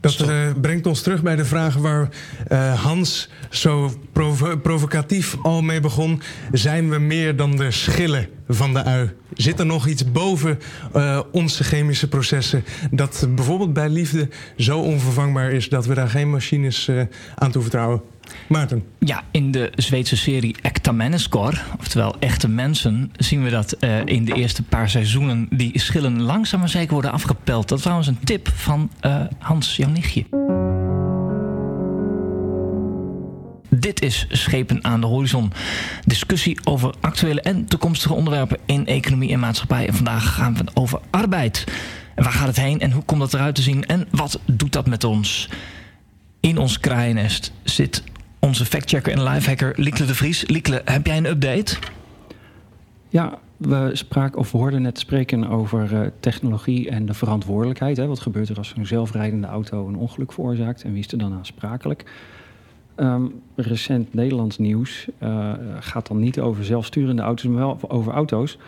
[0.00, 2.08] Dat eh, brengt ons terug bij de vraag waar
[2.48, 6.22] eh, Hans zo provo- provocatief al mee begon.
[6.52, 9.10] Zijn we meer dan de schillen van de ui?
[9.34, 10.58] Zit er nog iets boven
[10.92, 16.30] eh, onze chemische processen dat bijvoorbeeld bij liefde zo onvervangbaar is dat we daar geen
[16.30, 16.90] machines
[17.34, 18.02] aan toevertrouwen?
[18.48, 18.84] Maarten.
[18.98, 24.24] Ja, in de Zweedse serie Ekta Menneskor, oftewel echte mensen, zien we dat eh, in
[24.24, 27.68] de eerste paar seizoenen die schillen langzaam maar zeker worden afgepeld.
[27.68, 30.24] Dat is trouwens een tip van eh, Hans, jouw nichtje.
[33.70, 35.52] Dit is Schepen aan de Horizon.
[36.04, 39.86] Discussie over actuele en toekomstige onderwerpen in economie en maatschappij.
[39.86, 41.64] En vandaag gaan we over arbeid.
[42.14, 44.72] En waar gaat het heen en hoe komt dat eruit te zien en wat doet
[44.72, 45.48] dat met ons?
[46.40, 48.02] In ons kraaiennest zit
[48.40, 50.46] onze factchecker en lifehacker Liekle de Vries.
[50.46, 51.76] Liekle, heb jij een update?
[53.08, 57.96] Ja, we spraken of we hoorden net spreken over uh, technologie en de verantwoordelijkheid.
[57.96, 58.06] Hè?
[58.06, 61.32] Wat gebeurt er als een zelfrijdende auto een ongeluk veroorzaakt en wie is er dan
[61.32, 62.04] aansprakelijk?
[62.96, 68.58] Um, recent Nederlands nieuws uh, gaat dan niet over zelfsturende auto's, maar wel over auto's.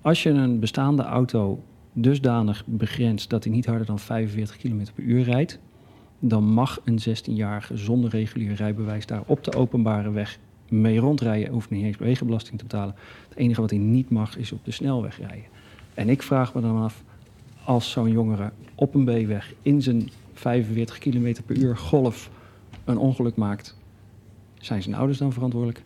[0.00, 1.62] Als je een bestaande auto
[1.92, 5.58] dusdanig begrenst dat hij niet harder dan 45 km per uur rijdt,
[6.28, 11.52] dan mag een 16-jarige zonder regulier rijbewijs daar op de openbare weg mee rondrijden.
[11.52, 12.94] Hoeft niet eens wegenbelasting te betalen.
[13.28, 15.44] Het enige wat hij niet mag is op de snelweg rijden.
[15.94, 17.02] En ik vraag me dan af,
[17.64, 22.30] als zo'n jongere op een B-weg in zijn 45 km per uur golf
[22.84, 23.76] een ongeluk maakt,
[24.58, 25.82] zijn zijn ouders dan verantwoordelijk?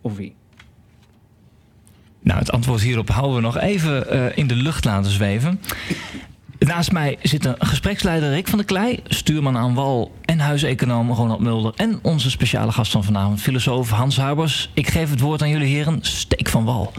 [0.00, 0.34] Of wie?
[2.20, 5.60] Nou, het antwoord hierop houden we nog even uh, in de lucht laten zweven.
[6.58, 11.40] Naast mij zit een gespreksleider Rick van der Klei, stuurman aan wal en huiseconoom Ronald
[11.40, 14.70] Mulder en onze speciale gast van vanavond, filosoof Hans Harbers.
[14.74, 16.92] Ik geef het woord aan jullie heren, steek van wal.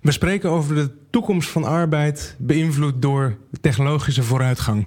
[0.00, 4.86] We spreken over de toekomst van arbeid, beïnvloed door technologische vooruitgang.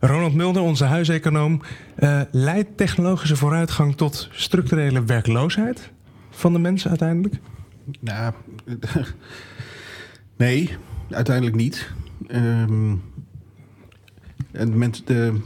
[0.00, 1.62] Ronald Mulder, onze huiseconoom,
[1.98, 5.90] uh, leidt technologische vooruitgang tot structurele werkloosheid
[6.30, 7.34] van de mensen uiteindelijk?
[8.00, 8.34] Nou,
[10.36, 10.76] nee,
[11.10, 11.92] uiteindelijk niet.
[12.30, 13.02] Um,
[14.52, 15.40] en de,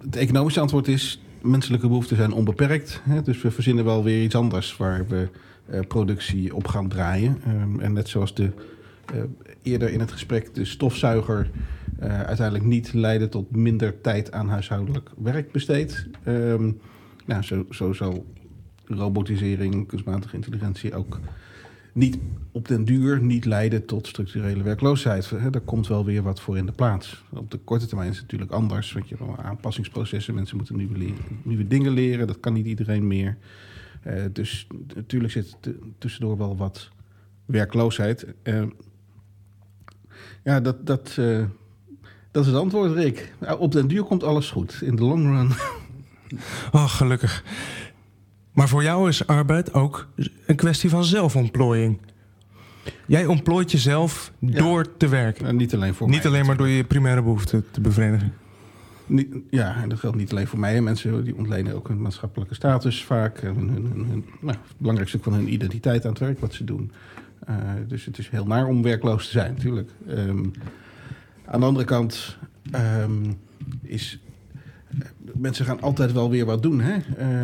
[0.00, 3.00] het economische antwoord is: menselijke behoeften zijn onbeperkt.
[3.04, 5.28] Hè, dus we verzinnen wel weer iets anders waar we
[5.70, 7.40] uh, productie op gaan draaien.
[7.48, 8.50] Um, en net zoals de,
[9.14, 9.22] uh,
[9.62, 11.50] eerder in het gesprek de stofzuiger
[12.02, 16.06] uh, uiteindelijk niet leidde tot minder tijd aan huishoudelijk werk besteed.
[16.26, 16.80] Um,
[17.26, 18.26] nou, zo, zo zal
[18.84, 21.20] robotisering, kunstmatige intelligentie ook
[21.92, 22.18] niet
[22.52, 25.30] op den duur niet leiden tot structurele werkloosheid.
[25.50, 27.24] Daar komt wel weer wat voor in de plaats.
[27.30, 28.92] Op de korte termijn is het natuurlijk anders.
[28.92, 32.26] Want je hebt aanpassingsprocessen, mensen moeten nieuwe, leren, nieuwe dingen leren.
[32.26, 33.36] Dat kan niet iedereen meer.
[34.06, 35.56] Uh, dus natuurlijk zit
[35.98, 36.90] tussendoor wel wat
[37.44, 38.26] werkloosheid.
[38.42, 38.62] Uh,
[40.44, 41.44] ja, dat, dat, uh,
[42.30, 43.34] dat is het antwoord, Rick.
[43.58, 44.80] Op den duur komt alles goed.
[44.82, 45.50] In de long run.
[46.72, 47.44] Oh, gelukkig.
[48.60, 50.08] Maar voor jou is arbeid ook
[50.46, 51.98] een kwestie van zelfontplooiing.
[53.06, 55.46] Jij ontplooit jezelf door te werken.
[55.46, 58.32] En niet alleen voor Niet alleen maar door je primaire behoeften te bevredigen.
[59.50, 60.80] ja, en dat geldt niet alleen voor mij.
[60.80, 63.40] Mensen die ontlenen ook hun maatschappelijke status vaak.
[63.40, 66.92] Hun, hun, hun nou, het belangrijkste van hun identiteit aan het werk wat ze doen.
[67.48, 67.56] Uh,
[67.88, 69.90] dus het is heel naar om werkloos te zijn, natuurlijk.
[70.08, 70.52] Um,
[71.44, 72.38] aan de andere kant
[73.02, 73.38] um,
[73.82, 74.18] is...
[75.34, 76.96] Mensen gaan altijd wel weer wat doen, hè?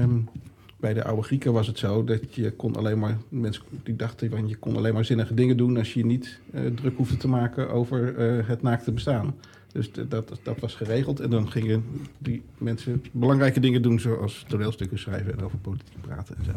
[0.02, 0.28] Um,
[0.76, 4.30] bij de oude Grieken was het zo dat je kon alleen maar, mensen die dachten,
[4.30, 7.28] van je kon alleen maar zinnige dingen doen als je niet uh, druk hoefde te
[7.28, 9.34] maken over uh, het naakte bestaan.
[9.72, 11.20] Dus dat, dat was geregeld.
[11.20, 11.84] En dan gingen
[12.18, 16.52] die mensen belangrijke dingen doen, zoals toneelstukken schrijven en over politiek praten en zo.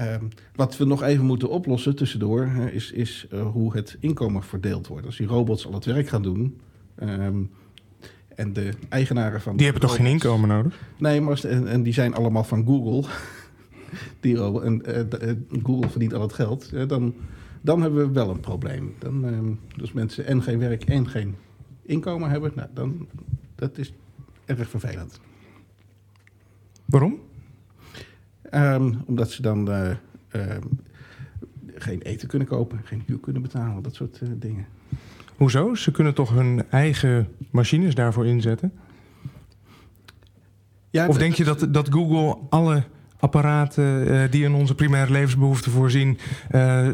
[0.00, 5.06] Um, wat we nog even moeten oplossen tussendoor, is, is hoe het inkomen verdeeld wordt.
[5.06, 6.56] Als die robots al het werk gaan doen.
[7.02, 7.50] Um,
[8.34, 9.56] en de eigenaren van...
[9.56, 10.80] Die hebben toch geen inkomen nodig?
[10.98, 13.10] Nee, maar en, en die zijn allemaal van Google.
[14.20, 16.70] die, en uh, Google verdient al het geld.
[16.74, 17.14] Uh, dan,
[17.60, 18.94] dan hebben we wel een probleem.
[18.98, 19.38] Dan, uh,
[19.76, 21.34] dus mensen en geen werk en geen
[21.82, 23.08] inkomen hebben, nou, dan,
[23.54, 23.92] dat is
[24.44, 25.20] erg vervelend.
[26.84, 27.20] Waarom?
[28.50, 29.68] Um, omdat ze dan
[31.74, 34.66] geen eten kunnen kopen, geen huur kunnen betalen, dat soort dingen.
[35.36, 35.74] Hoezo?
[35.74, 38.72] Ze kunnen toch hun eigen machines daarvoor inzetten?
[40.90, 42.82] Ja, of denk je dat, dat Google alle
[43.18, 46.18] apparaten uh, die in onze primaire levensbehoeften voorzien,
[46.50, 46.88] uh,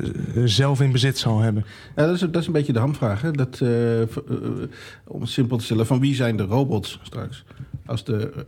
[0.45, 1.65] zelf in bezit zal hebben?
[1.97, 3.23] Ja, dat, is, dat is een beetje de hamvraag.
[3.23, 3.31] Hè?
[3.31, 4.03] Dat, uh,
[5.07, 7.45] om het simpel te stellen, van wie zijn de robots straks?
[7.87, 8.47] Als de,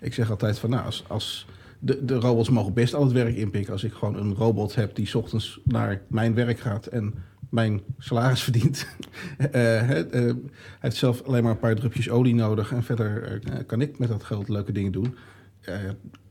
[0.00, 1.46] ik zeg altijd van nou, als, als
[1.78, 3.72] de, de robots mogen best al het werk inpikken.
[3.72, 7.14] Als ik gewoon een robot heb die ochtends naar mijn werk gaat en
[7.50, 8.86] mijn salaris verdient.
[9.38, 10.34] uh, hij
[10.78, 12.72] heeft zelf alleen maar een paar drupjes olie nodig.
[12.72, 15.14] En verder uh, kan ik met dat geld leuke dingen doen.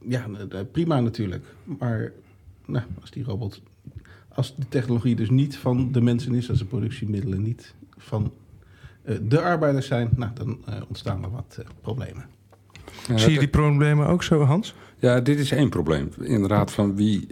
[0.07, 0.25] ja,
[0.71, 1.45] prima natuurlijk.
[1.63, 2.11] Maar
[2.65, 3.61] nou, als die robot.
[4.27, 8.33] Als de technologie dus niet van de mensen is, als de productiemiddelen niet van
[9.21, 12.25] de arbeiders zijn, nou, dan ontstaan er wat problemen.
[13.07, 14.75] Ja, Zie je die problemen ook zo, Hans?
[14.99, 16.09] Ja, dit is één probleem.
[16.21, 17.27] Inderdaad, van wie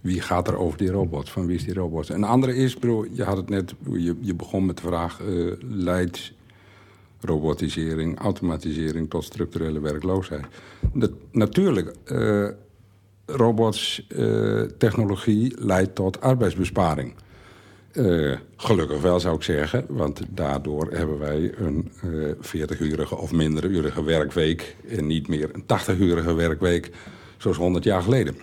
[0.00, 1.30] wie gaat er over die robot?
[1.30, 2.08] Van wie is die robot?
[2.08, 5.52] Een andere is, bro, je had het net, je, je begon met de vraag: uh,
[5.60, 6.32] leidt
[7.20, 10.44] robotisering, automatisering tot structurele werkloosheid?
[10.92, 12.48] Dat, natuurlijk, uh,
[13.26, 17.14] robots, uh, technologie leidt tot arbeidsbesparing.
[18.56, 21.90] gelukkig wel, zou ik zeggen, want daardoor hebben wij een
[22.40, 26.90] 40-urige of mindere werkweek en niet meer een 80-urige werkweek
[27.36, 28.36] zoals 100 jaar geleden.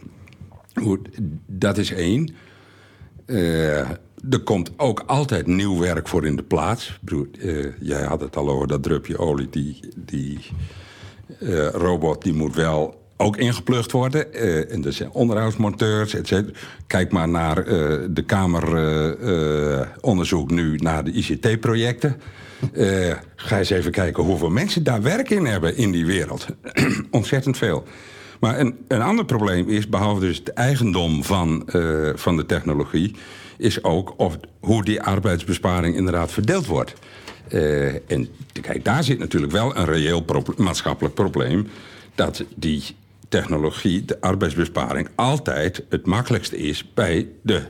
[1.45, 2.36] Dat is één.
[3.25, 3.80] Eh,
[4.30, 6.99] er komt ook altijd nieuw werk voor in de plaats.
[7.05, 9.49] Uh, jij had het al over dat drupje olie.
[9.49, 10.39] Die, die
[11.39, 14.34] uh, robot die moet wel ook ingeplucht worden.
[14.69, 16.57] En er zijn onderhoudsmonteurs, et cetera.
[16.88, 17.65] Kijk maar naar
[18.13, 22.21] de Kameronderzoek nu naar de ICT-projecten.
[23.36, 26.47] ga eens even kijken hoeveel mensen daar werk in hebben in die wereld.
[27.11, 27.84] Ontzettend veel.
[28.39, 33.15] Maar een, een ander probleem is, behalve dus het eigendom van, uh, van de technologie...
[33.57, 36.93] is ook of, hoe die arbeidsbesparing inderdaad verdeeld wordt.
[37.51, 38.27] Uh, en
[38.61, 40.25] kijk, daar zit natuurlijk wel een reëel
[40.57, 41.67] maatschappelijk probleem...
[42.15, 42.83] dat die
[43.29, 45.09] technologie, de arbeidsbesparing...
[45.15, 47.61] altijd het makkelijkste is bij de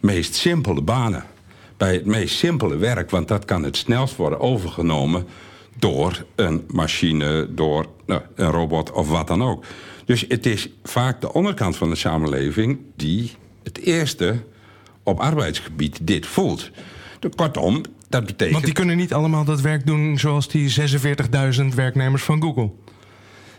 [0.00, 1.24] meest simpele banen.
[1.76, 5.26] Bij het meest simpele werk, want dat kan het snelst worden overgenomen
[5.78, 9.64] door een machine, door nou, een robot of wat dan ook.
[10.04, 14.36] Dus het is vaak de onderkant van de samenleving die het eerste
[15.02, 16.70] op arbeidsgebied dit voelt.
[17.36, 18.52] Kortom, dat betekent.
[18.52, 20.74] Want die kunnen niet allemaal dat werk doen zoals die
[21.60, 22.70] 46.000 werknemers van Google.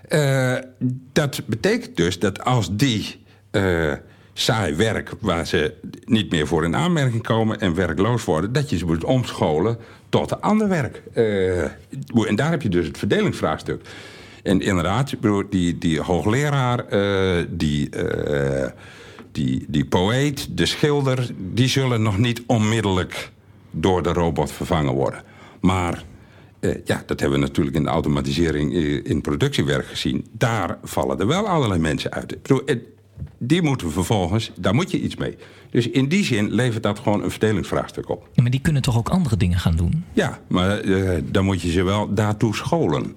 [0.09, 0.57] Uh,
[1.13, 3.93] dat betekent dus dat als die uh,
[4.33, 5.73] saai werk waar ze
[6.05, 9.77] niet meer voor in aanmerking komen en werkloos worden, dat je ze moet omscholen
[10.13, 11.01] tot ander werk.
[11.13, 11.63] Uh,
[12.27, 13.81] en daar heb je dus het verdelingsvraagstuk.
[14.43, 15.13] En inderdaad,
[15.49, 18.67] die, die hoogleraar, uh, die, uh,
[19.31, 21.29] die, die poëet, de schilder...
[21.37, 23.31] die zullen nog niet onmiddellijk
[23.71, 25.23] door de robot vervangen worden.
[25.61, 26.03] Maar
[26.85, 30.27] ja, dat hebben we natuurlijk in de automatisering in productiewerk gezien.
[30.31, 32.37] Daar vallen er wel allerlei mensen uit.
[33.37, 35.37] Die moeten we vervolgens, daar moet je iets mee.
[35.69, 38.29] Dus in die zin levert dat gewoon een verdelingsvraagstuk op.
[38.33, 40.03] Ja, maar die kunnen toch ook andere dingen gaan doen?
[40.13, 40.81] Ja, maar
[41.23, 43.15] dan moet je ze wel daartoe scholen.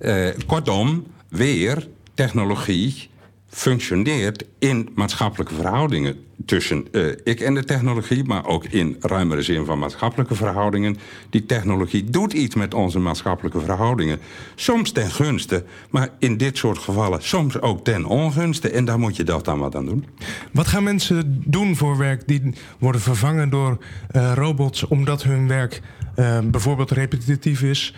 [0.00, 3.08] Uh, kortom, weer technologie
[3.48, 9.64] functioneert in maatschappelijke verhoudingen tussen uh, ik en de technologie, maar ook in ruimere zin
[9.64, 10.96] van maatschappelijke verhoudingen.
[11.30, 14.18] Die technologie doet iets met onze maatschappelijke verhoudingen.
[14.54, 18.70] Soms ten gunste, maar in dit soort gevallen soms ook ten ongunste.
[18.70, 20.06] En daar moet je dat dan wat aan doen.
[20.52, 23.78] Wat gaan mensen doen voor werk die worden vervangen door
[24.12, 25.80] uh, robots omdat hun werk
[26.16, 27.94] uh, bijvoorbeeld repetitief is,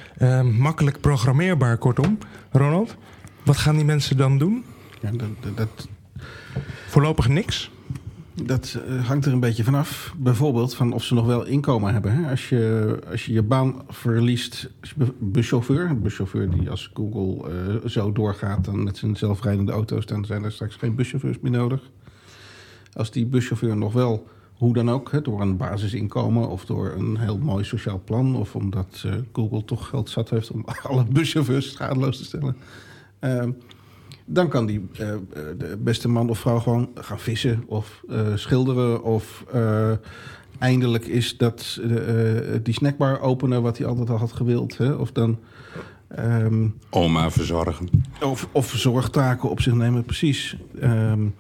[0.53, 2.19] makkelijk programmeerbaar, kortom?
[2.51, 2.97] Ronald,
[3.45, 4.65] wat gaan die mensen dan doen?
[5.01, 5.89] Ja, dat, dat,
[6.87, 7.71] Voorlopig niks?
[8.43, 10.15] Dat uh, hangt er een beetje vanaf.
[10.19, 12.13] Bijvoorbeeld van of ze nog wel inkomen hebben.
[12.13, 12.31] Hè?
[12.31, 14.71] Als, je, als je je baan verliest,
[15.19, 20.25] buschauffeur, een buschauffeur die als Google uh, zo doorgaat dan met zijn zelfrijdende auto's, dan
[20.25, 21.91] zijn er straks geen buschauffeurs meer nodig.
[22.93, 27.19] Als die buschauffeur nog wel, hoe dan ook, hè, door een basisinkomen of door een
[27.19, 31.71] heel mooi sociaal plan, of omdat uh, Google toch geld zat heeft om alle buschauffeurs
[31.71, 32.57] schadeloos te stellen
[34.33, 35.15] dan kan die uh,
[35.59, 39.03] de beste man of vrouw gewoon gaan vissen of uh, schilderen.
[39.03, 39.93] Of uh,
[40.59, 41.81] eindelijk is dat
[42.63, 44.77] die snackbar openen wat hij altijd al had gewild.
[44.77, 44.93] Hè?
[44.93, 45.39] Of dan...
[46.19, 47.89] Um, Oma verzorgen.
[48.23, 50.57] Of, of zorgtaken op zich nemen, precies.
[50.83, 51.35] Um,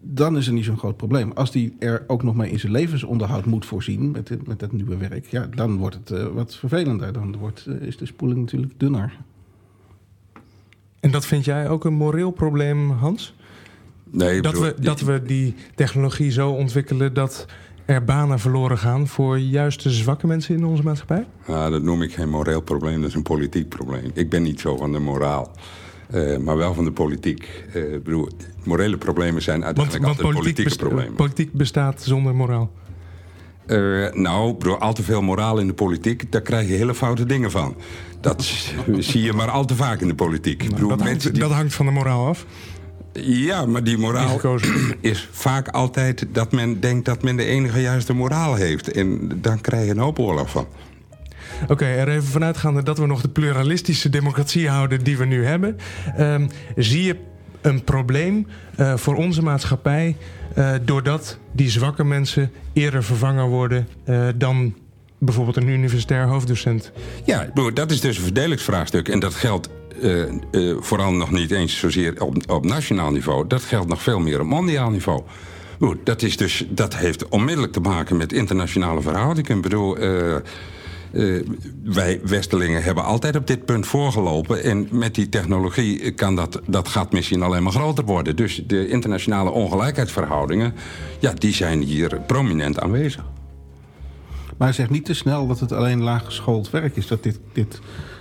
[0.00, 1.32] dan is er niet zo'n groot probleem.
[1.32, 4.72] Als die er ook nog maar in zijn levensonderhoud moet voorzien met, dit, met dat
[4.72, 7.12] nieuwe werk, ja, dan wordt het wat vervelender.
[7.12, 9.18] Dan wordt, is de spoeling natuurlijk dunner.
[11.06, 13.34] En dat vind jij ook een moreel probleem, Hans?
[14.10, 17.46] Nee, dat, we, dat we die technologie zo ontwikkelen dat
[17.84, 21.26] er banen verloren gaan voor juist de zwakke mensen in onze maatschappij?
[21.46, 24.10] Ja, dat noem ik geen moreel probleem, dat is een politiek probleem.
[24.14, 25.50] Ik ben niet zo van de moraal.
[26.14, 27.64] Uh, maar wel van de politiek.
[27.74, 28.28] Uh, bedoel,
[28.64, 31.14] morele problemen zijn uiteindelijk want, want altijd politieke problemen.
[31.14, 32.70] Politiek bestaat zonder moraal.
[33.66, 37.26] Uh, nou, door al te veel moraal in de politiek, daar krijg je hele foute
[37.26, 37.76] dingen van.
[38.20, 38.44] Dat
[38.98, 40.58] zie je maar al te vaak in de politiek.
[40.58, 41.32] Nou, bedoel, dat, hangt, die...
[41.32, 42.46] dat, hangt, van de moraal af.
[43.22, 44.40] Ja, maar die moraal
[45.00, 48.90] is vaak altijd dat men denkt dat men de enige juiste moraal heeft.
[48.90, 50.66] En dan krijg je een hoop oorlog van.
[51.62, 55.44] Oké, okay, er even vanuitgaande dat we nog de pluralistische democratie houden die we nu
[55.44, 55.76] hebben.
[56.18, 57.16] Um, zie je
[57.60, 58.46] een probleem
[58.80, 60.16] uh, voor onze maatschappij
[60.84, 64.74] doordat die zwakke mensen eerder vervangen worden uh, dan
[65.18, 66.92] bijvoorbeeld een universitair hoofddocent.
[67.24, 69.08] Ja, dat is dus een verdelingsvraagstuk.
[69.08, 69.68] En dat geldt
[70.02, 73.46] uh, vooral nog niet eens zozeer op, op nationaal niveau.
[73.46, 75.22] Dat geldt nog veel meer op mondiaal niveau.
[75.80, 79.56] Goed, dat, is dus, dat heeft onmiddellijk te maken met internationale verhoudingen.
[79.56, 79.96] Ik bedoel,
[81.84, 84.62] wij Westelingen hebben altijd op dit punt voorgelopen.
[84.62, 88.36] En met die technologie kan dat, dat gaat misschien alleen maar groter worden.
[88.36, 90.74] Dus de internationale ongelijkheidsverhoudingen,
[91.18, 93.24] ja, die zijn hier prominent aanwezig.
[94.56, 97.06] Maar zeg niet te snel dat het alleen laaggeschoold werk is.
[97.06, 97.80] Dat dit, dit,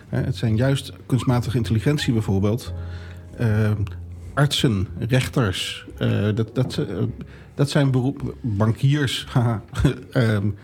[0.10, 2.74] het zijn juist kunstmatige intelligentie bijvoorbeeld.
[3.40, 3.72] Uh,
[4.34, 6.82] artsen, rechters, uh, dat, dat,
[7.56, 9.62] dat zijn beroepen, bankiers, haha,
[10.14, 10.56] um,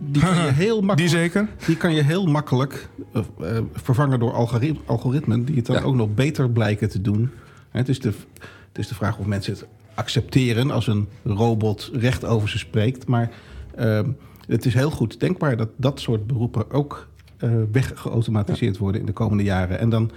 [0.00, 1.10] die kan je heel makkelijk.
[1.10, 1.48] Die zeker?
[1.66, 3.22] Die kan je heel makkelijk uh,
[3.72, 5.82] vervangen door algoritmen, algoritmen die het dan ja.
[5.82, 7.30] ook nog beter blijken te doen.
[7.70, 8.12] Het is, de,
[8.68, 13.06] het is de vraag of mensen het accepteren als een robot recht over ze spreekt.
[13.06, 13.30] Maar
[13.78, 14.00] uh,
[14.46, 18.80] het is heel goed denkbaar dat dat soort beroepen ook uh, weggeautomatiseerd ja.
[18.80, 19.78] worden in de komende jaren.
[19.78, 20.10] En dan.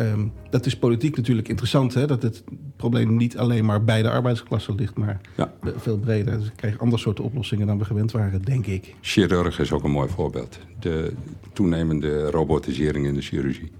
[0.00, 2.06] Um, dat is politiek natuurlijk interessant, hè?
[2.06, 2.42] dat het
[2.76, 5.52] probleem niet alleen maar bij de arbeidsklasse ligt, maar ja.
[5.76, 6.38] veel breder.
[6.38, 8.94] Dus ik krijg andere soorten oplossingen dan we gewend waren, denk ik.
[9.00, 10.58] Chirurg is ook een mooi voorbeeld.
[10.80, 11.12] De
[11.52, 13.72] toenemende robotisering in de chirurgie.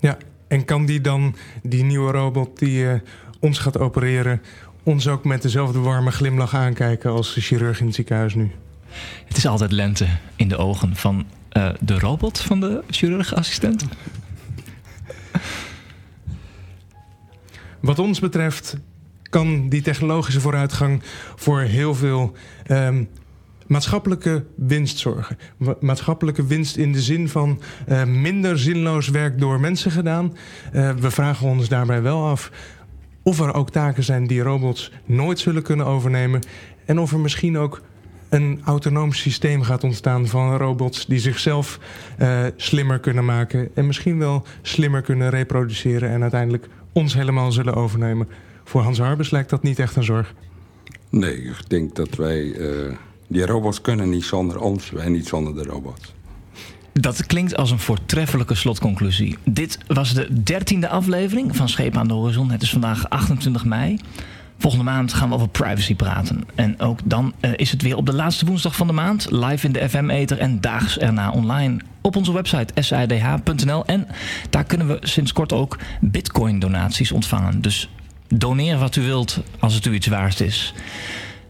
[0.00, 0.16] Ja,
[0.48, 2.92] en kan die dan, die nieuwe robot die uh,
[3.40, 4.42] ons gaat opereren,
[4.82, 8.50] ons ook met dezelfde warme glimlach aankijken als de chirurg in het ziekenhuis nu?
[9.24, 10.06] Het is altijd lente
[10.36, 11.26] in de ogen van
[11.56, 13.84] uh, de robot van de chirurgassistent.
[17.80, 18.76] Wat ons betreft
[19.30, 21.02] kan die technologische vooruitgang
[21.36, 22.32] voor heel veel
[22.70, 23.08] um,
[23.66, 25.38] maatschappelijke winst zorgen.
[25.80, 30.36] Maatschappelijke winst in de zin van uh, minder zinloos werk door mensen gedaan.
[30.72, 32.50] Uh, we vragen ons daarbij wel af
[33.22, 36.40] of er ook taken zijn die robots nooit zullen kunnen overnemen.
[36.84, 37.82] En of er misschien ook
[38.28, 41.78] een autonoom systeem gaat ontstaan van robots die zichzelf
[42.18, 43.68] uh, slimmer kunnen maken.
[43.74, 48.28] En misschien wel slimmer kunnen reproduceren en uiteindelijk ons helemaal zullen overnemen.
[48.64, 50.34] Voor Hans Harbers lijkt dat niet echt een zorg.
[51.10, 52.42] Nee, ik denk dat wij.
[52.42, 52.92] Uh,
[53.26, 56.14] die robots kunnen niet zonder ons, wij niet zonder de robots.
[56.92, 59.38] Dat klinkt als een voortreffelijke slotconclusie.
[59.44, 62.50] Dit was de dertiende aflevering van Scheep aan de Horizon.
[62.50, 63.98] Het is vandaag 28 mei.
[64.58, 66.44] Volgende maand gaan we over privacy praten.
[66.54, 69.30] En ook dan uh, is het weer op de laatste woensdag van de maand.
[69.30, 71.80] Live in de FM-eter en daags erna online.
[72.00, 73.84] Op onze website sidh.nl.
[73.84, 74.06] En
[74.50, 77.62] daar kunnen we sinds kort ook bitcoin-donaties ontvangen.
[77.62, 77.88] Dus
[78.28, 80.74] doneer wat u wilt als het u iets waard is.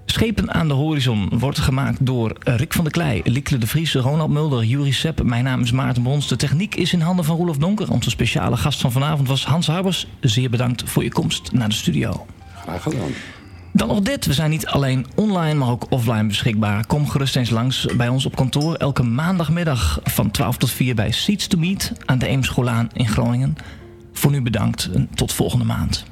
[0.04, 4.30] Schepen aan de horizon wordt gemaakt door Rick van der Klei, Liekle de Vries, Ronald
[4.30, 5.22] Mulder, Juri Sepp.
[5.22, 6.28] Mijn naam is Maarten Brons.
[6.28, 7.90] De techniek is in handen van Roelof Donker.
[7.90, 10.06] Onze speciale gast van vanavond was Hans Harbers.
[10.20, 12.26] Zeer bedankt voor je komst naar de studio.
[12.54, 13.10] Graag gedaan.
[13.72, 14.26] Dan nog dit.
[14.26, 16.86] We zijn niet alleen online, maar ook offline beschikbaar.
[16.86, 21.10] Kom gerust eens langs bij ons op kantoor elke maandagmiddag van 12 tot 4 bij
[21.10, 23.56] Seeds to Meet aan de Eemscholaan in Groningen.
[24.12, 26.04] Voor nu bedankt en tot volgende maand.